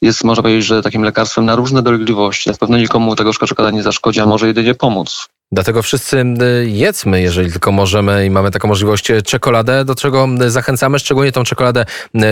jest, 0.01 0.23
można 0.23 0.43
powiedzieć, 0.43 0.65
że 0.65 0.81
takim 0.81 1.03
lekarstwem 1.03 1.45
na 1.45 1.55
różne 1.55 1.81
dolegliwości. 1.81 2.49
Na 2.49 2.57
pewno 2.57 2.77
nikomu 2.77 3.15
ta 3.15 3.23
gorzka 3.23 3.47
czekolada 3.47 3.75
nie 3.75 3.83
zaszkodzi, 3.83 4.19
a 4.19 4.25
może 4.25 4.47
jedynie 4.47 4.75
pomóc. 4.75 5.29
Dlatego 5.51 5.81
wszyscy 5.81 6.17
y, 6.17 6.69
jedzmy, 6.69 7.21
jeżeli 7.21 7.51
tylko 7.51 7.71
możemy 7.71 8.25
i 8.25 8.29
mamy 8.29 8.51
taką 8.51 8.67
możliwość, 8.67 9.11
y, 9.11 9.21
czekoladę, 9.21 9.85
do 9.85 9.95
czego 9.95 10.27
y, 10.41 10.51
zachęcamy, 10.51 10.99
szczególnie 10.99 11.31
tą 11.31 11.43
czekoladę 11.43 11.85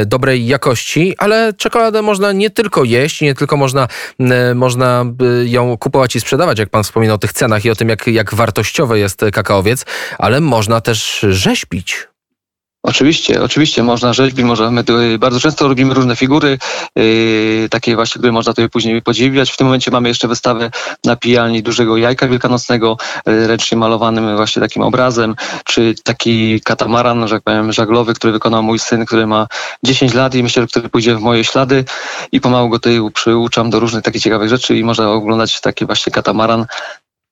dobrej 0.05 0.47
jakości, 0.47 1.15
ale 1.17 1.53
czekoladę 1.53 2.01
można 2.01 2.31
nie 2.31 2.49
tylko 2.49 2.83
jeść, 2.83 3.21
nie 3.21 3.35
tylko 3.35 3.57
można, 3.57 3.87
można 4.55 5.05
ją 5.45 5.77
kupować 5.77 6.15
i 6.15 6.19
sprzedawać, 6.19 6.59
jak 6.59 6.69
pan 6.69 6.83
wspominał 6.83 7.15
o 7.15 7.19
tych 7.19 7.33
cenach 7.33 7.65
i 7.65 7.69
o 7.69 7.75
tym, 7.75 7.89
jak, 7.89 8.07
jak 8.07 8.33
wartościowy 8.33 8.99
jest 8.99 9.21
kakaowiec, 9.33 9.85
ale 10.17 10.41
można 10.41 10.81
też 10.81 11.25
rzeźbić. 11.29 12.06
Oczywiście, 12.87 13.43
oczywiście 13.43 13.83
można 13.83 14.13
rzeźbić, 14.13 14.45
możemy, 14.45 14.83
tu- 14.83 14.93
bardzo 15.19 15.39
często 15.39 15.67
robimy 15.67 15.93
różne 15.93 16.15
figury, 16.15 16.57
yy, 16.95 17.67
takie 17.69 17.95
właśnie, 17.95 18.19
które 18.19 18.31
można 18.31 18.53
tutaj 18.53 18.69
później 18.69 19.01
podziwiać. 19.01 19.51
W 19.51 19.57
tym 19.57 19.67
momencie 19.67 19.91
mamy 19.91 20.07
jeszcze 20.09 20.27
wystawę 20.27 20.71
na 21.05 21.15
pijalni 21.15 21.63
dużego 21.63 21.97
jajka 21.97 22.27
wielkanocnego, 22.27 22.97
yy, 23.25 23.47
ręcznie 23.47 23.77
malowanym 23.77 24.35
właśnie 24.35 24.61
takim 24.61 24.83
obrazem, 24.83 25.35
czy 25.65 25.95
taki 26.03 26.61
katamaran, 26.61 27.27
że 27.27 27.35
tak 27.35 27.43
powiem, 27.43 27.73
żaglowy, 27.73 28.13
który 28.13 28.33
wykonał 28.33 28.63
mój 28.63 28.79
syn, 28.79 29.05
który 29.05 29.27
ma 29.27 29.47
10 29.83 30.13
lat 30.13 30.35
i 30.35 30.43
myślę, 30.43 30.63
że 30.63 30.67
który 30.67 30.89
pójdzie 30.89 31.15
w 31.15 31.21
moje 31.21 31.43
ślady 31.43 31.85
i 32.31 32.41
pomału 32.41 32.69
go 32.69 32.79
tutaj 32.79 32.99
przyuczam 33.13 33.69
do 33.69 33.79
różnych 33.79 34.03
takich 34.03 34.21
ciekawych 34.21 34.49
rzeczy 34.49 34.77
i 34.77 34.83
można 34.83 35.11
oglądać 35.11 35.61
taki 35.61 35.85
właśnie 35.85 36.13
katamaran 36.13 36.65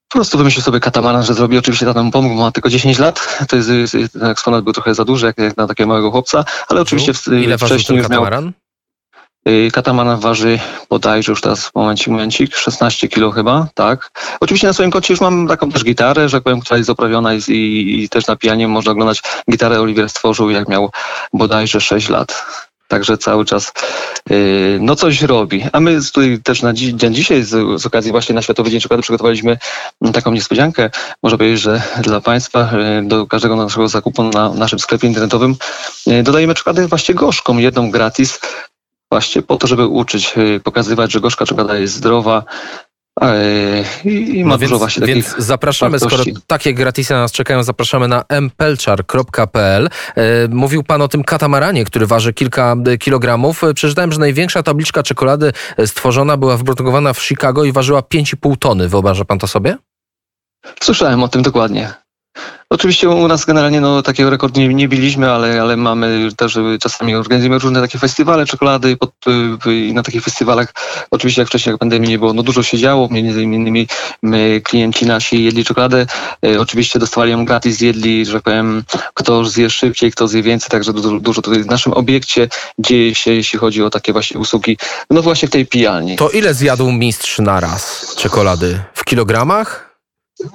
po 0.08 0.18
prostu 0.18 0.38
wymyślił 0.38 0.62
sobie 0.64 0.80
katamaran, 0.80 1.22
że 1.22 1.34
zrobi. 1.34 1.58
Oczywiście 1.58 1.86
tata 1.86 2.02
mu 2.02 2.10
pomógł, 2.10 2.34
bo 2.34 2.40
ma 2.40 2.52
tylko 2.52 2.68
10 2.68 2.98
lat. 2.98 3.46
To 3.48 3.56
jest, 3.56 3.70
ten 4.12 4.24
eksponat 4.24 4.64
był 4.64 4.72
trochę 4.72 4.94
za 4.94 5.04
duży, 5.04 5.26
jak, 5.26 5.38
jak 5.38 5.56
na 5.56 5.66
takiego 5.66 5.88
małego 5.88 6.10
chłopca, 6.10 6.44
ale 6.68 6.80
oczywiście 6.80 7.14
w, 7.14 7.28
Ile 7.28 7.58
wcześniej 7.58 7.98
już 7.98 8.08
miał. 8.08 8.22
katamaran? 8.22 8.52
y, 9.48 9.70
Katamaran 9.72 10.20
waży 10.20 10.58
bodajże 10.90 11.32
już 11.32 11.40
teraz 11.40 11.70
momencik, 11.74 12.08
momencik, 12.08 12.56
16 12.56 13.08
kilo 13.08 13.30
chyba, 13.30 13.66
tak. 13.74 14.10
Oczywiście 14.40 14.66
na 14.66 14.72
swoim 14.72 14.90
koncie 14.90 15.12
już 15.12 15.20
mam 15.20 15.48
taką 15.48 15.70
też 15.70 15.84
gitarę, 15.84 16.28
że 16.28 16.40
powiem, 16.40 16.60
która 16.60 16.78
jest 16.78 16.90
oprawiona 16.90 17.34
i, 17.34 17.38
i, 17.48 18.04
i 18.04 18.08
też 18.08 18.26
na 18.26 18.36
pianie 18.36 18.68
można 18.68 18.92
oglądać. 18.92 19.22
Gitarę 19.50 19.80
Oliwier 19.80 20.08
stworzył 20.10 20.50
jak 20.50 20.68
miał 20.68 20.90
bodajże 21.32 21.80
6 21.80 22.08
lat. 22.08 22.46
Także 22.88 23.18
cały 23.18 23.44
czas 23.44 23.72
yy, 24.30 24.78
no 24.80 24.96
coś 24.96 25.22
robi. 25.22 25.64
A 25.72 25.80
my 25.80 25.98
tutaj 26.12 26.38
też 26.44 26.62
na 26.62 26.72
dzi- 26.72 26.96
dzień 26.96 27.14
dzisiaj 27.14 27.42
z, 27.42 27.80
z 27.82 27.86
okazji 27.86 28.12
właśnie 28.12 28.34
na 28.34 28.42
Światowy 28.42 28.70
Dzień 28.70 28.80
Czekolady 28.80 29.02
przygotowaliśmy 29.02 29.58
mm, 30.02 30.12
taką 30.12 30.30
niespodziankę. 30.32 30.90
Można 31.22 31.38
powiedzieć, 31.38 31.60
że 31.60 31.82
dla 32.00 32.20
Państwa 32.20 32.70
yy, 32.72 33.08
do 33.08 33.26
każdego 33.26 33.56
naszego 33.56 33.88
zakupu 33.88 34.22
na 34.22 34.54
naszym 34.54 34.78
sklepie 34.78 35.06
internetowym 35.06 35.56
yy, 36.06 36.22
dodajemy 36.22 36.54
czekoladę 36.54 36.88
właśnie 36.88 37.14
gorzką, 37.14 37.58
jedną 37.58 37.90
gratis. 37.90 38.40
Właśnie 39.10 39.42
po 39.42 39.56
to, 39.56 39.66
żeby 39.66 39.86
uczyć, 39.86 40.34
pokazywać, 40.64 41.12
że 41.12 41.20
gorzka 41.20 41.46
czekolada 41.46 41.78
jest 41.78 41.94
zdrowa 41.94 42.44
i, 44.04 44.38
i 44.38 44.44
ma 44.44 44.50
No 44.50 44.58
dużo 44.58 44.68
więc, 44.70 44.78
właśnie 44.78 45.00
takich 45.00 45.14
więc 45.14 45.34
zapraszamy, 45.38 45.98
skoro 45.98 46.16
wartości. 46.16 46.40
takie 46.46 46.74
gratisy 46.74 47.14
na 47.14 47.20
nas 47.20 47.32
czekają, 47.32 47.62
zapraszamy 47.62 48.08
na 48.08 48.24
mpelczar.pl. 48.40 49.88
E, 50.16 50.48
Mówił 50.48 50.82
pan 50.82 51.02
o 51.02 51.08
tym 51.08 51.24
katamaranie, 51.24 51.84
który 51.84 52.06
waży 52.06 52.32
kilka 52.32 52.76
e, 52.86 52.98
kilogramów. 52.98 53.64
E, 53.64 53.74
Przeczytałem, 53.74 54.12
że 54.12 54.18
największa 54.18 54.62
tabliczka 54.62 55.02
czekolady 55.02 55.52
e, 55.76 55.86
stworzona 55.86 56.36
była 56.36 56.56
wyprodukowana 56.56 57.12
w 57.12 57.22
Chicago 57.22 57.64
i 57.64 57.72
ważyła 57.72 58.00
5,5 58.00 58.56
tony. 58.58 58.88
Wyobraża 58.88 59.24
pan 59.24 59.38
to 59.38 59.46
sobie? 59.46 59.76
Słyszałem 60.82 61.22
o 61.22 61.28
tym 61.28 61.42
dokładnie. 61.42 61.94
Oczywiście 62.70 63.08
u 63.08 63.28
nas 63.28 63.44
generalnie 63.44 63.80
no, 63.80 64.02
takiego 64.02 64.30
rekordu 64.30 64.60
nie, 64.60 64.68
nie 64.68 64.88
biliśmy, 64.88 65.30
ale, 65.30 65.62
ale 65.62 65.76
mamy 65.76 66.28
też 66.36 66.56
y, 66.56 66.78
czasami 66.80 67.14
organizujemy 67.14 67.58
różne 67.58 67.80
takie 67.80 67.98
festiwale 67.98 68.46
czekolady 68.46 68.90
i, 68.90 68.96
pod, 68.96 69.10
y, 69.66 69.74
i 69.74 69.94
na 69.94 70.02
takich 70.02 70.22
festiwalach 70.22 70.74
oczywiście 71.10 71.42
jak 71.42 71.48
wcześniej 71.48 71.72
jak 71.72 71.80
pandemii 71.80 72.08
nie 72.08 72.18
było, 72.18 72.32
no 72.32 72.42
dużo 72.42 72.62
się 72.62 72.78
działo, 72.78 73.08
między 73.10 73.42
innymi 73.42 73.86
my, 74.22 74.60
klienci 74.64 75.06
nasi 75.06 75.44
jedli 75.44 75.64
czekoladę, 75.64 76.06
y, 76.46 76.60
oczywiście 76.60 76.98
dostawali 76.98 77.32
ją 77.32 77.44
gratis, 77.44 77.80
jedli, 77.80 78.26
że 78.26 78.32
tak 78.32 78.42
powiem, 78.42 78.84
kto 79.14 79.44
zje 79.44 79.70
szybciej, 79.70 80.12
kto 80.12 80.28
zje 80.28 80.42
więcej, 80.42 80.70
także 80.70 80.92
dużo, 80.92 81.20
dużo 81.20 81.42
tutaj 81.42 81.62
w 81.62 81.66
naszym 81.66 81.92
obiekcie 81.92 82.48
dzieje 82.78 83.14
się, 83.14 83.32
jeśli 83.32 83.58
chodzi 83.58 83.82
o 83.82 83.90
takie 83.90 84.12
właśnie 84.12 84.40
usługi, 84.40 84.78
no 85.10 85.22
właśnie 85.22 85.48
w 85.48 85.50
tej 85.50 85.66
pijalni. 85.66 86.16
To 86.16 86.30
ile 86.30 86.54
zjadł 86.54 86.92
mistrz 86.92 87.38
na 87.38 87.60
raz 87.60 88.14
czekolady? 88.16 88.80
W 88.94 89.04
kilogramach? 89.04 89.85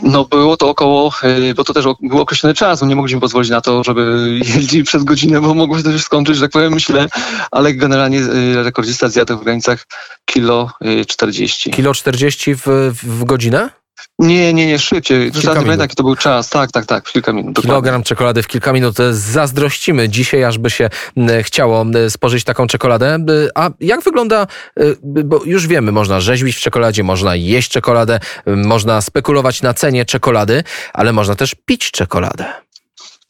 No 0.03 0.25
było 0.25 0.57
to 0.57 0.69
około, 0.69 1.13
y, 1.23 1.53
bo 1.53 1.63
to 1.63 1.73
też 1.73 1.85
był 2.01 2.21
określony 2.21 2.53
czas, 2.53 2.81
nie 2.81 2.95
mogliśmy 2.95 3.21
pozwolić 3.21 3.49
na 3.49 3.61
to, 3.61 3.83
żeby 3.83 4.29
jeździć 4.55 4.87
przez 4.87 5.03
godzinę, 5.03 5.41
bo 5.41 5.53
mogło 5.53 5.77
się 5.77 5.83
to 5.83 5.91
się 5.91 5.99
skończyć, 5.99 6.35
że 6.35 6.41
tak 6.41 6.51
powiem, 6.51 6.79
źle, 6.79 7.07
ale 7.51 7.73
generalnie 7.73 8.19
y, 8.19 8.63
rekordzista 8.63 9.09
zjadł 9.09 9.37
w 9.37 9.43
granicach 9.43 9.87
kilo 10.25 10.71
y, 10.85 11.05
40. 11.05 11.71
Kilo 11.71 11.93
40 11.93 12.55
w, 12.55 12.61
w 13.03 13.23
godzinę? 13.23 13.80
Nie, 14.21 14.53
nie, 14.53 14.67
nie, 14.67 14.79
szybciej. 14.79 15.31
Kilka 15.31 15.41
Kilka 15.41 15.61
minut. 15.61 15.79
jaki 15.79 15.95
to 15.95 16.03
był 16.03 16.15
czas. 16.15 16.49
Tak, 16.49 16.71
tak, 16.71 16.85
tak, 16.85 17.03
kilka 17.11 17.33
minut. 17.33 17.53
dokładnie. 17.53 17.69
Kilogram 17.69 18.03
czekolady 18.03 18.43
w 18.43 18.47
kilka 18.47 18.73
minut. 18.73 18.99
E, 18.99 19.13
Zazdrościmy 19.13 20.09
dzisiaj, 20.09 20.43
aż 20.43 20.57
by 20.57 20.69
się 20.69 20.89
m, 21.17 21.29
chciało 21.43 21.81
m, 21.81 21.93
spożyć 22.09 22.43
taką 22.43 22.67
czekoladę. 22.67 23.15
E, 23.15 23.19
A 23.55 23.69
jak 23.79 24.03
wygląda, 24.03 24.47
e, 24.77 24.83
bo 25.03 25.41
już 25.45 25.67
wiemy, 25.67 25.91
można 25.91 26.21
rzeźbić 26.21 26.55
w 26.55 26.59
czekoladzie, 26.59 27.03
można 27.03 27.35
jeść 27.35 27.69
czekoladę, 27.71 28.19
można 28.45 29.01
spekulować 29.01 29.61
na 29.61 29.73
cenie 29.73 30.05
czekolady, 30.05 30.63
ale 30.93 31.13
można 31.13 31.35
też 31.35 31.55
pić 31.65 31.91
czekoladę. 31.91 32.45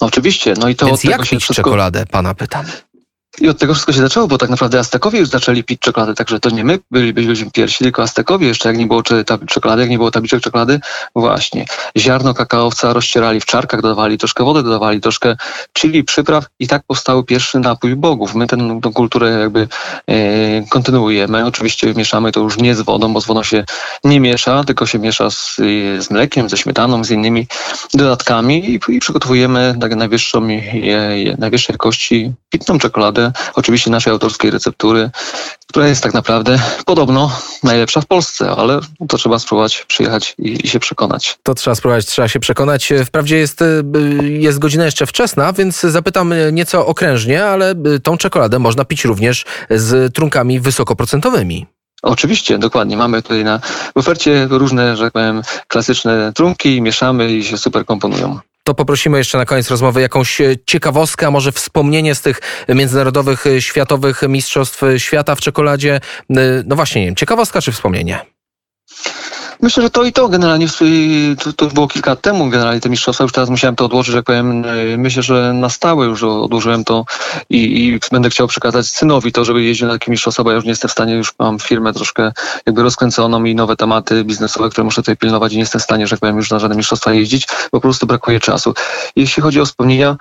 No, 0.02 0.08
oczywiście, 0.08 0.54
no 0.60 0.70
i 0.70 0.76
to 0.76 0.86
Więc 0.86 1.04
jak 1.04 1.22
pić 1.22 1.30
wszystko... 1.30 1.54
czekoladę, 1.54 2.06
pana 2.06 2.34
pytam. 2.34 2.66
I 3.40 3.50
od 3.50 3.60
tego 3.60 3.74
wszystko 3.74 3.94
się 3.94 4.02
zaczęło, 4.02 4.28
bo 4.28 4.38
tak 4.38 4.50
naprawdę 4.50 4.80
Aztekowie 4.80 5.20
już 5.20 5.30
zaczęli 5.30 5.64
pić 5.64 5.80
czekoladę, 5.80 6.14
także 6.14 6.40
to 6.40 6.50
nie 6.50 6.64
my 6.64 6.80
byli, 6.92 7.14
byliśmy 7.14 7.52
pierwsi, 7.52 7.84
tylko 7.84 8.04
Aztekowie 8.04 8.48
jeszcze, 8.48 8.70
jak 8.70 8.78
nie 8.78 8.88
było 8.88 9.04
czekolady, 9.48 9.82
jak 9.82 9.90
nie 9.90 9.98
było 9.98 10.12
tabliczek 10.12 10.42
czekolady, 10.42 10.80
właśnie. 11.16 11.66
Ziarno 11.98 12.34
kakaowca 12.34 12.94
rozcierali 12.94 13.42
w 13.42 13.46
czarkach, 13.46 13.82
dodawali 13.82 14.18
troszkę 14.18 14.44
wody, 14.44 14.64
dodawali 14.64 15.02
troszkę 15.02 15.36
chili, 15.74 16.04
przypraw 16.04 16.46
i 16.60 16.68
tak 16.68 16.84
powstał 16.84 17.24
pierwszy 17.24 17.60
napój 17.60 17.96
bogów. 17.96 18.36
My 18.36 18.48
tę 18.48 18.58
kulturę 18.94 19.30
jakby 19.30 19.68
e, 20.08 20.68
kontynuujemy. 20.70 21.46
Oczywiście 21.46 21.94
mieszamy 21.94 22.32
to 22.32 22.40
już 22.40 22.58
nie 22.58 22.76
z 22.76 22.82
wodą, 22.82 23.14
bo 23.14 23.22
z 23.22 23.26
wodą 23.26 23.44
się 23.44 23.64
nie 24.04 24.20
miesza, 24.20 24.64
tylko 24.64 24.86
się 24.86 25.00
miesza 25.00 25.30
z, 25.30 25.56
z 26.00 26.12
mlekiem, 26.12 26.50
ze 26.50 26.58
śmietaną, 26.58 27.04
z 27.04 27.12
innymi 27.12 27.48
dodatkami 27.94 28.70
i, 28.70 28.80
i 28.90 29.00
przygotowujemy 29.00 29.76
tak 29.82 29.96
najwyższą, 29.96 30.48
je, 30.48 31.36
najwyższej 31.40 31.74
jakości 31.74 32.34
pitną 32.50 32.80
czekoladę, 32.80 33.21
oczywiście 33.54 33.92
naszej 33.92 34.14
autorskiej 34.14 34.52
receptury, 34.52 35.10
która 35.68 35.88
jest 35.88 36.04
tak 36.04 36.14
naprawdę 36.14 36.60
podobno 36.86 37.32
najlepsza 37.64 38.02
w 38.02 38.06
Polsce, 38.06 38.50
ale 38.50 38.80
to 39.10 39.18
trzeba 39.18 39.40
spróbować, 39.40 39.86
przyjechać 39.88 40.36
i, 40.38 40.66
i 40.66 40.68
się 40.68 40.80
przekonać. 40.80 41.38
To 41.44 41.54
trzeba 41.54 41.76
spróbować, 41.76 42.06
trzeba 42.06 42.28
się 42.28 42.40
przekonać. 42.40 42.94
Wprawdzie 43.06 43.38
jest, 43.38 43.62
y, 43.62 43.84
jest 44.22 44.60
godzina 44.60 44.86
jeszcze 44.86 45.06
wczesna, 45.06 45.54
więc 45.54 45.82
zapytam 45.82 46.34
nieco 46.52 46.86
okrężnie, 46.86 47.46
ale 47.46 47.76
y, 47.96 48.00
tą 48.00 48.18
czekoladę 48.18 48.60
można 48.60 48.86
pić 48.86 49.06
również 49.06 49.46
z 49.70 50.14
trunkami 50.14 50.60
wysokoprocentowymi. 50.60 51.68
Oczywiście, 52.02 52.58
dokładnie. 52.58 52.98
Mamy 52.98 53.22
tutaj 53.22 53.44
na 53.44 53.60
ofercie 53.96 54.48
różne, 54.50 54.98
że 54.98 55.04
tak 55.04 55.14
powiem, 55.14 55.42
klasyczne 55.68 56.34
trunki, 56.36 56.82
mieszamy 56.82 57.32
i 57.32 57.44
się 57.44 57.58
super 57.58 57.86
komponują. 57.86 58.40
To 58.64 58.74
poprosimy 58.74 59.18
jeszcze 59.18 59.38
na 59.38 59.46
koniec 59.46 59.70
rozmowy 59.70 60.02
jakąś 60.02 60.42
ciekawostkę, 60.66 61.28
a 61.28 61.32
może 61.32 61.52
wspomnienie 61.52 62.16
z 62.16 62.22
tych 62.22 62.42
międzynarodowych, 62.70 63.44
światowych 63.60 64.22
mistrzostw 64.30 64.82
świata 64.98 65.36
w 65.36 65.42
czekoladzie. 65.42 66.00
No 66.66 66.76
właśnie, 66.76 67.02
nie 67.02 67.08
wiem, 67.08 67.16
ciekawostka 67.16 67.62
czy 67.62 67.72
wspomnienie? 67.72 68.20
Myślę, 69.62 69.84
że 69.84 69.90
to 69.90 70.04
i 70.04 70.14
to 70.14 70.30
generalnie, 70.30 70.68
to, 71.44 71.54
to 71.54 71.68
było 71.68 71.88
kilka 71.88 72.12
lat 72.12 72.22
temu 72.22 72.50
generalnie 72.50 72.82
te 72.82 72.90
mistrzostwa, 72.90 73.24
już 73.24 73.32
teraz 73.32 73.50
musiałem 73.50 73.76
to 73.76 73.86
odłożyć, 73.86 74.16
jak 74.16 74.26
powiem, 74.26 74.64
myślę, 74.98 75.24
że 75.24 75.54
na 75.54 75.70
stałe 75.70 76.06
już 76.06 76.24
odłożyłem 76.24 76.84
to 76.84 77.06
i, 77.50 77.86
i 77.86 78.00
będę 78.12 78.30
chciał 78.30 78.48
przekazać 78.48 78.88
synowi 78.88 79.32
to, 79.32 79.46
żeby 79.46 79.64
jeździł 79.64 79.88
na 79.88 79.94
takie 79.94 80.12
mistrzostwa, 80.12 80.44
bo 80.44 80.50
ja 80.50 80.56
już 80.56 80.66
nie 80.66 80.70
jestem 80.70 80.90
w 80.90 80.92
stanie, 80.92 81.14
już 81.14 81.34
mam 81.40 81.60
firmę 81.60 81.94
troszkę 81.94 82.32
jakby 82.66 82.84
rozkręconą 82.84 83.44
i 83.44 83.56
nowe 83.56 83.76
tematy 83.76 84.24
biznesowe, 84.24 84.70
które 84.70 84.84
muszę 84.84 85.02
tutaj 85.02 85.18
pilnować 85.18 85.54
i 85.54 85.56
nie 85.56 85.62
jestem 85.62 85.82
w 85.82 85.84
stanie, 85.84 86.08
że 86.08 86.12
tak 86.12 86.20
powiem, 86.20 86.38
już 86.38 86.52
na 86.52 86.60
żadne 86.60 86.78
mistrzostwa 86.78 87.14
jeździć, 87.14 87.48
bo 87.48 87.70
po 87.72 87.82
prostu 87.82 88.08
brakuje 88.08 88.40
czasu. 88.40 88.74
Jeśli 89.16 89.44
chodzi 89.44 89.62
o 89.62 89.66
wspomnienia, 89.66 90.18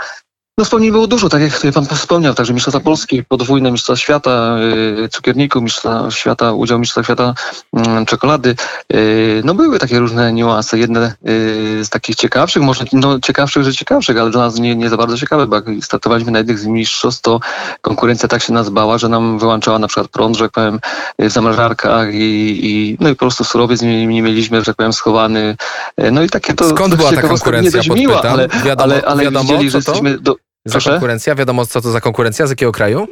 no 0.61 0.65
wspomnień 0.65 0.93
było 0.93 1.07
dużo, 1.07 1.29
tak 1.29 1.43
jak 1.43 1.75
pan 1.75 1.87
wspomniał, 1.87 2.35
także 2.35 2.53
Mistrzostwa 2.53 2.81
Polski, 2.81 3.25
podwójne 3.25 3.71
Mistrzostwa 3.73 4.03
Świata, 4.03 4.57
yy, 4.99 5.09
cukierników, 5.09 5.63
Mistrzostwa 5.63 6.11
Świata, 6.11 6.53
udział 6.53 6.79
Mistrzostwa 6.79 7.05
Świata 7.05 7.35
yy, 7.73 8.07
czekolady. 8.07 8.55
Yy, 8.91 9.43
no 9.45 9.55
były 9.55 9.79
takie 9.79 9.99
różne 9.99 10.33
niuanse. 10.33 10.79
Jedne 10.79 11.15
yy, 11.23 11.85
z 11.85 11.89
takich 11.91 12.17
ciekawszych, 12.17 12.63
może 12.63 12.85
no 12.93 13.21
ciekawszych, 13.21 13.63
że 13.63 13.73
ciekawszych, 13.73 14.19
ale 14.19 14.31
dla 14.31 14.41
nas 14.41 14.59
nie, 14.59 14.77
nie 14.77 14.89
za 14.89 14.97
bardzo 14.97 15.19
ciekawe, 15.19 15.47
bo 15.47 15.57
jak 15.57 15.65
startowaliśmy 15.83 16.33
na 16.33 16.39
jednych 16.39 16.59
z 16.59 16.67
mistrzostw, 16.67 17.23
to 17.23 17.41
konkurencja 17.81 18.29
tak 18.29 18.43
się 18.43 18.53
nas 18.53 18.71
bała, 18.71 18.99
że 18.99 19.09
nam 19.09 19.39
wyłączała 19.39 19.79
na 19.79 19.89
przykład 19.89 20.09
prąd, 20.09 20.37
że 20.37 20.45
tak 20.45 20.53
powiem, 20.53 20.81
w 21.19 21.31
zamrażarkach 21.31 22.15
i, 22.15 22.61
i 22.63 22.97
no 23.01 23.09
i 23.09 23.13
po 23.13 23.19
prostu 23.19 23.45
surowiec 23.45 23.83
nie, 23.83 24.07
nie 24.07 24.23
mieliśmy, 24.23 24.61
że 24.61 24.65
tak 24.65 24.77
powiem, 24.77 24.93
schowany. 24.93 25.57
No 26.13 26.23
i 26.23 26.29
takie 26.29 26.55
to... 26.55 26.71
Skąd 26.71 26.95
była 26.95 27.13
ta 27.13 27.23
konkurencja, 27.23 27.81
nie 27.89 27.95
miła, 27.95 28.23
ale, 28.23 28.49
wiadomo, 28.49 28.93
ale, 28.93 29.03
ale 29.07 29.25
wiadomo, 29.25 29.53
widzieli, 29.53 29.71
że 29.71 29.79
jesteśmy... 29.79 30.19
Do, 30.19 30.37
Za 30.65 30.73
Proszę? 30.73 30.91
konkurencja? 30.91 31.35
Wiadomo, 31.35 31.67
co 31.67 31.81
to 31.81 31.91
za 31.91 32.01
konkurencja? 32.01 32.47
Z 32.47 32.51
jakiego 32.51 32.73
kraju? 32.73 33.09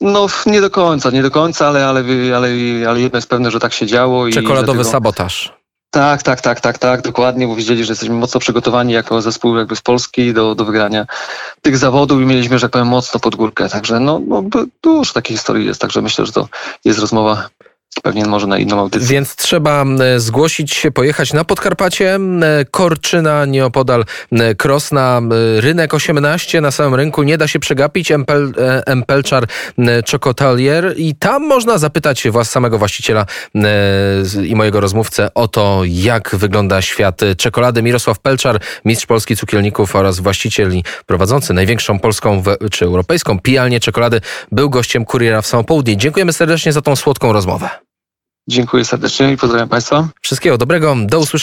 No 0.00 0.26
nie 0.46 0.60
do 0.60 0.70
końca, 0.70 1.10
nie 1.10 1.22
do 1.22 1.30
końca, 1.30 1.68
ale, 1.68 1.86
ale, 1.86 2.00
ale, 2.36 2.48
ale 2.88 3.00
jedno 3.00 3.16
jest 3.16 3.28
pewne, 3.28 3.50
że 3.50 3.60
tak 3.60 3.72
się 3.72 3.86
działo. 3.86 4.26
i 4.26 4.32
Czekoladowy 4.32 4.64
dlatego... 4.64 4.90
sabotaż. 4.90 5.54
Tak, 5.90 6.22
tak, 6.22 6.40
tak, 6.40 6.60
tak, 6.60 6.78
tak, 6.78 7.02
dokładnie, 7.02 7.46
bo 7.46 7.56
wiedzieli, 7.56 7.84
że 7.84 7.92
jesteśmy 7.92 8.14
mocno 8.14 8.40
przygotowani 8.40 8.92
jako 8.92 9.22
zespół 9.22 9.56
jakby 9.56 9.76
z 9.76 9.80
Polski 9.80 10.32
do, 10.34 10.54
do 10.54 10.64
wygrania 10.64 11.06
tych 11.62 11.76
zawodów 11.76 12.22
i 12.22 12.24
mieliśmy, 12.24 12.58
że 12.58 12.66
tak 12.66 12.72
powiem, 12.72 12.88
mocno 12.88 13.20
pod 13.20 13.36
górkę. 13.36 13.68
Także 13.68 14.00
no, 14.00 14.20
no 14.26 14.42
dużo 14.82 15.12
takich 15.12 15.36
historii 15.36 15.66
jest, 15.66 15.80
także 15.80 16.02
myślę, 16.02 16.26
że 16.26 16.32
to 16.32 16.48
jest 16.84 16.98
rozmowa 16.98 17.48
pewnie 18.02 18.24
może 18.24 18.46
na 18.46 18.58
inną 18.58 18.80
audycję. 18.80 19.08
Więc 19.08 19.36
trzeba 19.36 19.84
e, 19.84 20.20
zgłosić 20.20 20.74
się, 20.74 20.90
pojechać 20.90 21.32
na 21.32 21.44
Podkarpacie, 21.44 22.14
e, 22.14 22.64
Korczyna, 22.70 23.44
nieopodal 23.44 24.04
e, 24.32 24.54
Krosna, 24.54 25.20
Rynek 25.56 25.94
18 25.94 26.60
na 26.60 26.70
samym 26.70 26.94
rynku, 26.94 27.22
nie 27.22 27.38
da 27.38 27.48
się 27.48 27.58
przegapić, 27.58 28.12
Empel, 28.12 28.52
Empelczar 28.86 29.46
Czokotalier 30.04 30.94
i 30.96 31.14
tam 31.14 31.46
można 31.46 31.78
zapytać 31.78 32.28
was 32.30 32.50
samego 32.50 32.78
właściciela 32.78 33.26
i 34.44 34.56
mojego 34.56 34.80
rozmówcę 34.80 35.34
o 35.34 35.48
to, 35.48 35.80
jak 35.84 36.36
wygląda 36.36 36.82
świat 36.82 37.20
czekolady. 37.38 37.82
Mirosław 37.82 38.18
Pelczar, 38.18 38.60
mistrz 38.84 39.06
polski 39.06 39.36
cukielników 39.36 39.96
oraz 39.96 40.20
właściciel 40.20 40.76
i 40.76 40.84
prowadzący 41.06 41.54
największą 41.54 41.98
polską 41.98 42.42
czy 42.70 42.84
europejską 42.84 43.40
pijalnię 43.40 43.80
czekolady, 43.80 44.20
był 44.52 44.70
gościem 44.70 45.04
Kuriera 45.04 45.42
w 45.42 45.46
Samo 45.46 45.64
Południe. 45.64 45.96
Dziękujemy 45.96 46.32
serdecznie 46.32 46.72
za 46.72 46.82
tą 46.82 46.96
słodką 46.96 47.32
rozmowę. 47.32 47.81
Dziękuję 48.48 48.84
serdecznie 48.84 49.32
i 49.32 49.36
pozdrawiam 49.36 49.68
Państwa. 49.68 50.08
Wszystkiego 50.20 50.58
dobrego, 50.58 50.96
do 51.06 51.18
usłyszenia. 51.18 51.42